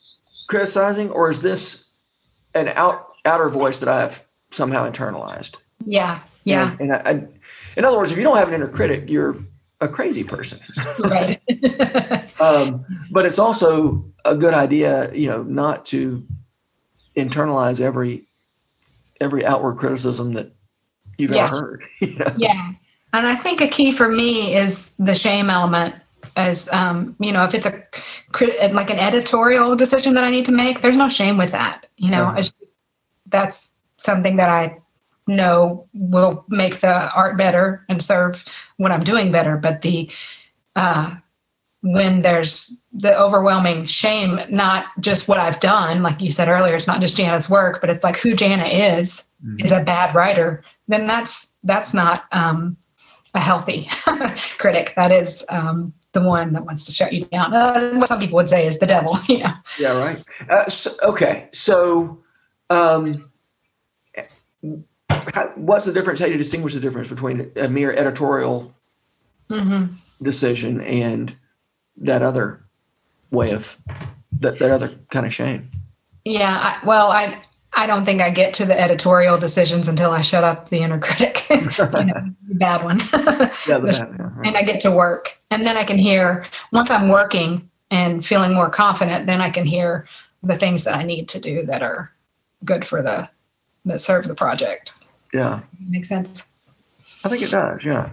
criticizing, 0.47 1.09
or 1.11 1.29
is 1.29 1.41
this 1.41 1.85
an 2.53 2.69
out 2.69 3.13
outer 3.25 3.49
voice 3.49 3.79
that 3.79 3.89
I 3.89 4.01
have 4.01 4.25
somehow 4.51 4.89
internalized? 4.89 5.57
Yeah. 5.85 6.19
Yeah. 6.43 6.71
And, 6.79 6.91
and 6.91 6.93
I, 6.93 7.09
I, 7.09 7.11
in 7.75 7.85
other 7.85 7.97
words, 7.97 8.11
if 8.11 8.17
you 8.17 8.23
don't 8.23 8.37
have 8.37 8.47
an 8.47 8.53
inner 8.53 8.67
critic, 8.67 9.05
you're 9.07 9.37
a 9.81 9.87
crazy 9.87 10.23
person. 10.23 10.59
right. 10.99 11.39
um, 12.41 12.85
but 13.11 13.25
it's 13.25 13.39
also 13.39 14.05
a 14.25 14.35
good 14.35 14.53
idea, 14.53 15.13
you 15.13 15.29
know, 15.29 15.43
not 15.43 15.85
to 15.87 16.25
internalize 17.15 17.81
every 17.81 18.27
every 19.19 19.43
outward 19.45 19.77
criticism 19.77 20.33
that 20.33 20.51
you've 21.17 21.31
Yeah. 21.31 21.45
ever 21.45 21.59
heard. 21.61 21.83
you 22.01 22.15
know? 22.17 22.33
yeah. 22.37 22.71
And 23.13 23.25
I 23.25 23.35
think 23.35 23.61
a 23.61 23.67
key 23.67 23.91
for 23.91 24.09
me 24.09 24.55
is 24.55 24.91
the 24.99 25.15
shame 25.15 25.49
element. 25.49 25.95
As 26.35 26.71
um, 26.73 27.15
you 27.19 27.31
know, 27.31 27.43
if 27.45 27.53
it's 27.53 27.65
a 27.65 27.83
like 28.73 28.89
an 28.89 28.99
editorial 28.99 29.75
decision 29.75 30.13
that 30.15 30.23
I 30.23 30.29
need 30.29 30.45
to 30.45 30.51
make, 30.51 30.81
there's 30.81 30.97
no 30.97 31.09
shame 31.09 31.37
with 31.37 31.51
that. 31.51 31.87
You 31.97 32.11
know, 32.11 32.23
Uh-huh. 32.23 32.43
that's 33.27 33.73
something 33.97 34.35
that 34.37 34.49
I 34.49 34.77
know 35.27 35.87
will 35.93 36.45
make 36.49 36.77
the 36.77 37.11
art 37.13 37.37
better 37.37 37.85
and 37.89 38.01
serve 38.01 38.45
what 38.77 38.91
I'm 38.91 39.03
doing 39.03 39.31
better. 39.31 39.57
But 39.57 39.81
the 39.81 40.09
uh, 40.75 41.15
when 41.81 42.21
there's 42.21 42.81
the 42.91 43.17
overwhelming 43.19 43.85
shame, 43.85 44.39
not 44.49 44.85
just 44.99 45.27
what 45.27 45.39
I've 45.39 45.59
done, 45.59 46.01
like 46.01 46.21
you 46.21 46.31
said 46.31 46.49
earlier, 46.49 46.75
it's 46.75 46.87
not 46.87 47.01
just 47.01 47.17
Janna's 47.17 47.49
work, 47.49 47.81
but 47.81 47.89
it's 47.89 48.03
like 48.03 48.17
who 48.17 48.33
Janna 48.33 48.67
is 48.71 49.23
is 49.59 49.71
a 49.71 49.83
bad 49.83 50.15
writer. 50.15 50.63
Then 50.87 51.07
that's 51.07 51.53
that's 51.63 51.93
not 51.93 52.25
um, 52.31 52.77
a 53.35 53.39
healthy 53.39 53.87
critic. 54.57 54.93
That 54.95 55.11
is 55.11 55.45
um, 55.49 55.93
the 56.13 56.21
one 56.21 56.53
that 56.53 56.65
wants 56.65 56.85
to 56.85 56.91
shut 56.91 57.13
you 57.13 57.25
down. 57.25 57.53
Uh, 57.53 57.95
what 57.97 58.07
some 58.07 58.19
people 58.19 58.35
would 58.37 58.49
say 58.49 58.65
is 58.65 58.79
the 58.79 58.87
devil. 58.87 59.17
You 59.27 59.39
know. 59.39 59.53
Yeah, 59.79 59.97
right. 59.97 60.23
Uh, 60.49 60.65
so, 60.67 60.95
okay, 61.03 61.49
so 61.51 62.23
um, 62.69 63.29
how, 65.09 65.51
what's 65.55 65.85
the 65.85 65.93
difference? 65.93 66.19
How 66.19 66.25
do 66.25 66.31
you 66.31 66.37
distinguish 66.37 66.73
the 66.73 66.79
difference 66.79 67.09
between 67.09 67.51
a 67.55 67.67
mere 67.67 67.93
editorial 67.93 68.73
hmm 69.49 69.85
decision 70.19 70.81
and 70.81 71.35
that 71.95 72.23
other 72.23 72.65
way 73.29 73.51
of 73.51 73.77
that, 74.39 74.57
that 74.59 74.71
other 74.71 74.95
kind 75.09 75.25
of 75.25 75.33
shame? 75.33 75.69
Yeah. 76.25 76.57
I, 76.81 76.85
well, 76.85 77.11
I 77.11 77.41
I 77.73 77.85
don't 77.85 78.03
think 78.03 78.21
I 78.21 78.31
get 78.31 78.55
to 78.55 78.65
the 78.65 78.79
editorial 78.79 79.37
decisions 79.37 79.87
until 79.87 80.09
I 80.11 80.21
shut 80.21 80.43
up 80.43 80.69
the 80.69 80.79
inner 80.79 80.99
critic. 80.99 81.47
you 81.49 81.61
know, 81.61 81.67
the 81.71 82.55
bad 82.55 82.83
one. 82.83 82.99
Yeah, 83.67 83.77
the, 83.77 84.33
right. 84.35 84.47
and 84.47 84.57
I 84.57 84.63
get 84.63 84.79
to 84.81 84.91
work. 84.91 85.39
And 85.51 85.65
then 85.65 85.77
I 85.77 85.83
can 85.83 85.99
hear, 85.99 86.47
once 86.71 86.89
I'm 86.89 87.09
working 87.09 87.69
and 87.91 88.25
feeling 88.25 88.53
more 88.53 88.69
confident, 88.69 89.27
then 89.27 89.41
I 89.41 89.51
can 89.51 89.65
hear 89.65 90.07
the 90.41 90.55
things 90.55 90.83
that 90.85 90.95
I 90.95 91.03
need 91.03 91.27
to 91.29 91.39
do 91.39 91.63
that 91.67 91.83
are 91.83 92.11
good 92.65 92.85
for 92.85 93.03
the, 93.03 93.29
that 93.85 94.01
serve 94.01 94.27
the 94.27 94.35
project. 94.35 94.91
Yeah. 95.33 95.61
Makes 95.79 96.09
sense? 96.09 96.45
I 97.23 97.29
think 97.29 97.41
it 97.43 97.51
does. 97.51 97.83
Yeah. 97.83 98.11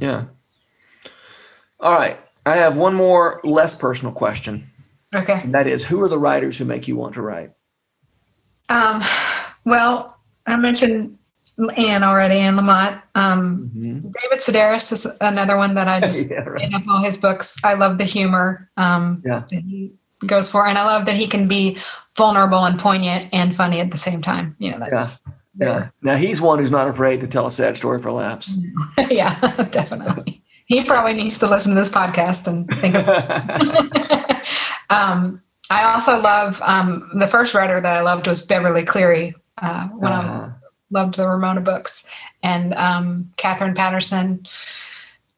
Yeah. 0.00 0.24
All 1.80 1.94
right. 1.94 2.18
I 2.46 2.56
have 2.56 2.76
one 2.76 2.94
more 2.94 3.40
less 3.44 3.74
personal 3.74 4.12
question. 4.12 4.68
Okay. 5.14 5.40
And 5.42 5.54
that 5.54 5.66
is 5.66 5.84
who 5.84 6.00
are 6.02 6.08
the 6.08 6.18
writers 6.18 6.58
who 6.58 6.64
make 6.64 6.88
you 6.88 6.96
want 6.96 7.14
to 7.14 7.22
write? 7.22 7.52
Um, 8.68 9.02
well, 9.64 10.16
I 10.46 10.56
mentioned 10.56 11.18
Anne 11.76 12.02
already, 12.02 12.36
Anne 12.36 12.56
Lamott. 12.56 13.02
Um, 13.14 13.70
David 13.74 14.40
Sedaris 14.40 14.92
is 14.92 15.06
another 15.20 15.56
one 15.56 15.74
that 15.74 15.86
I 15.88 16.00
just 16.06 16.30
yeah, 16.30 16.40
right. 16.40 16.62
in 16.64 16.74
up 16.74 16.86
all 16.88 17.02
his 17.02 17.18
books. 17.18 17.56
I 17.62 17.74
love 17.74 17.98
the 17.98 18.04
humor 18.04 18.68
um, 18.76 19.22
Yeah. 19.24 19.44
that 19.50 19.62
he 19.62 19.92
goes 20.26 20.48
for, 20.50 20.66
and 20.66 20.78
I 20.78 20.84
love 20.86 21.06
that 21.06 21.16
he 21.16 21.26
can 21.26 21.46
be 21.46 21.76
vulnerable 22.16 22.64
and 22.64 22.78
poignant 22.78 23.28
and 23.32 23.54
funny 23.54 23.80
at 23.80 23.90
the 23.90 23.98
same 23.98 24.22
time. 24.22 24.56
You 24.58 24.72
know, 24.72 24.78
that's 24.78 25.20
Yeah. 25.58 25.88
Now 26.02 26.16
he's 26.16 26.40
one 26.40 26.58
who's 26.58 26.70
not 26.70 26.88
afraid 26.88 27.20
to 27.20 27.26
tell 27.28 27.46
a 27.46 27.50
sad 27.50 27.76
story 27.76 28.00
for 28.00 28.10
laughs. 28.12 28.56
yeah, 29.10 29.38
definitely. 29.70 30.42
He 30.66 30.82
probably 30.84 31.12
needs 31.12 31.38
to 31.40 31.46
listen 31.46 31.74
to 31.74 31.80
this 31.80 31.90
podcast 31.90 32.46
and 32.46 32.68
think. 32.70 32.94
Um, 34.90 35.40
I 35.70 35.84
also 35.94 36.20
love 36.20 36.60
um, 36.60 37.08
the 37.14 37.26
first 37.26 37.54
writer 37.54 37.80
that 37.80 37.96
I 37.96 38.02
loved 38.02 38.26
was 38.26 38.44
Beverly 38.44 38.84
Cleary 38.84 39.34
uh, 39.56 39.88
when 39.88 40.12
I 40.12 40.18
was 40.18 40.30
Uh, 40.30 40.52
loved 40.90 41.14
the 41.14 41.26
Ramona 41.26 41.62
books, 41.62 42.04
and 42.42 42.74
um, 42.74 43.30
Katherine 43.38 43.72
Paterson 43.74 44.46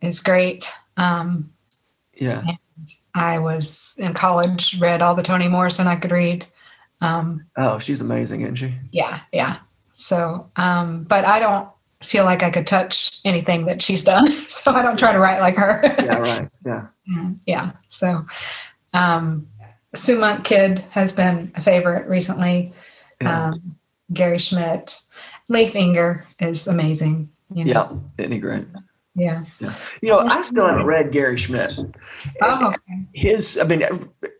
is 0.00 0.18
great. 0.18 0.68
Um, 0.96 1.52
yeah. 2.14 2.42
I 3.14 3.38
was 3.38 3.94
in 3.98 4.12
college, 4.12 4.80
read 4.80 5.02
all 5.02 5.14
the 5.14 5.22
Toni 5.22 5.46
Morrison 5.46 5.86
I 5.86 5.96
could 5.96 6.10
read. 6.10 6.44
Um, 7.00 7.46
Oh, 7.56 7.78
she's 7.78 8.00
amazing, 8.00 8.40
isn't 8.40 8.56
she? 8.56 8.74
yeah, 8.90 9.20
yeah. 9.32 9.58
So, 9.96 10.50
um, 10.56 11.04
but 11.04 11.24
I 11.24 11.38
don't 11.38 11.68
feel 12.02 12.24
like 12.24 12.42
I 12.42 12.50
could 12.50 12.66
touch 12.66 13.20
anything 13.24 13.66
that 13.66 13.80
she's 13.80 14.02
done, 14.02 14.26
so 14.48 14.72
I 14.72 14.82
don't 14.82 14.98
try 14.98 15.12
to 15.12 15.20
write 15.20 15.40
like 15.40 15.56
her. 15.56 15.80
Yeah, 15.98 16.18
right. 16.18 16.48
Yeah. 16.66 17.30
Yeah. 17.46 17.72
So, 17.86 18.24
um, 18.94 19.46
Sue 19.94 20.18
Monk 20.18 20.44
Kidd 20.44 20.80
has 20.90 21.12
been 21.12 21.52
a 21.54 21.60
favorite 21.60 22.08
recently. 22.08 22.72
Yeah. 23.20 23.48
Um, 23.48 23.76
Gary 24.12 24.38
Schmidt, 24.38 25.00
Leif 25.48 25.74
Enger 25.74 26.24
is 26.40 26.66
amazing. 26.66 27.30
You 27.52 27.66
know? 27.66 28.02
Yeah. 28.18 28.28
He 28.28 28.38
great? 28.38 28.66
Yeah. 29.14 29.44
You 29.60 30.08
know, 30.08 30.20
I 30.20 30.42
still 30.42 30.66
haven't 30.66 30.86
read 30.86 31.12
Gary 31.12 31.36
Schmidt. 31.36 31.78
Oh, 32.42 32.68
okay. 32.68 33.06
His, 33.12 33.58
I 33.58 33.64
mean, 33.64 33.84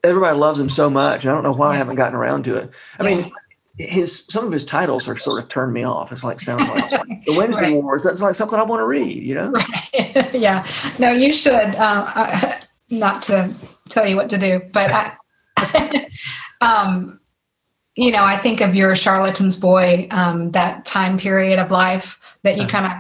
everybody 0.02 0.36
loves 0.36 0.58
him 0.58 0.68
so 0.68 0.90
much, 0.90 1.24
and 1.24 1.30
I 1.30 1.34
don't 1.34 1.44
know 1.44 1.52
why 1.52 1.74
I 1.74 1.76
haven't 1.76 1.94
gotten 1.94 2.16
around 2.16 2.44
to 2.46 2.56
it. 2.56 2.70
I 2.98 3.04
mean, 3.04 3.30
his 3.78 4.26
some 4.26 4.46
of 4.46 4.52
his 4.52 4.64
titles 4.64 5.08
are 5.08 5.16
sort 5.16 5.42
of 5.42 5.48
turned 5.48 5.72
me 5.72 5.82
off. 5.84 6.12
It's 6.12 6.22
like 6.24 6.40
sounds 6.40 6.68
like 6.68 6.90
the 7.26 7.34
Wednesday 7.34 7.72
Right. 7.72 7.82
Wars. 7.82 8.02
That's 8.02 8.22
like 8.22 8.34
something 8.34 8.58
I 8.58 8.62
want 8.62 8.80
to 8.80 8.86
read. 8.86 9.22
You 9.22 9.34
know? 9.34 9.52
yeah. 10.32 10.66
No, 10.98 11.10
you 11.10 11.32
should. 11.32 11.52
Uh, 11.76 12.52
not 12.90 13.22
to 13.22 13.52
tell 13.88 14.06
you 14.06 14.14
what 14.16 14.30
to 14.30 14.38
do, 14.38 14.60
but 14.72 14.90
I, 14.92 16.08
um, 16.60 17.18
you 17.96 18.10
know, 18.10 18.24
I 18.24 18.36
think 18.36 18.60
of 18.60 18.74
your 18.74 18.94
charlatan's 18.96 19.58
boy, 19.58 20.08
um, 20.10 20.50
that 20.52 20.84
time 20.84 21.16
period 21.18 21.58
of 21.58 21.70
life 21.70 22.20
that 22.42 22.56
you 22.58 22.66
kind 22.66 22.86
of 22.86 22.92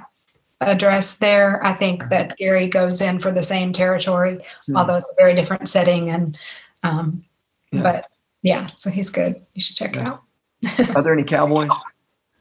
address 0.68 1.16
there. 1.16 1.64
I 1.64 1.72
think 1.72 2.08
that 2.10 2.36
Gary 2.38 2.68
goes 2.68 3.00
in 3.00 3.18
for 3.18 3.30
the 3.32 3.42
same 3.42 3.72
territory, 3.72 4.38
Hmm. 4.66 4.76
although 4.76 4.96
it's 4.96 5.10
a 5.10 5.14
very 5.16 5.34
different 5.34 5.68
setting. 5.68 6.10
And 6.10 6.38
um, 6.82 7.24
Yeah. 7.72 7.82
but 7.82 8.10
yeah, 8.42 8.68
so 8.76 8.90
he's 8.90 9.10
good. 9.10 9.36
You 9.54 9.60
should 9.62 9.76
check 9.76 9.96
it 9.96 10.02
out. 10.02 10.22
Are 10.94 11.02
there 11.02 11.12
any 11.12 11.24
cowboys? 11.24 11.70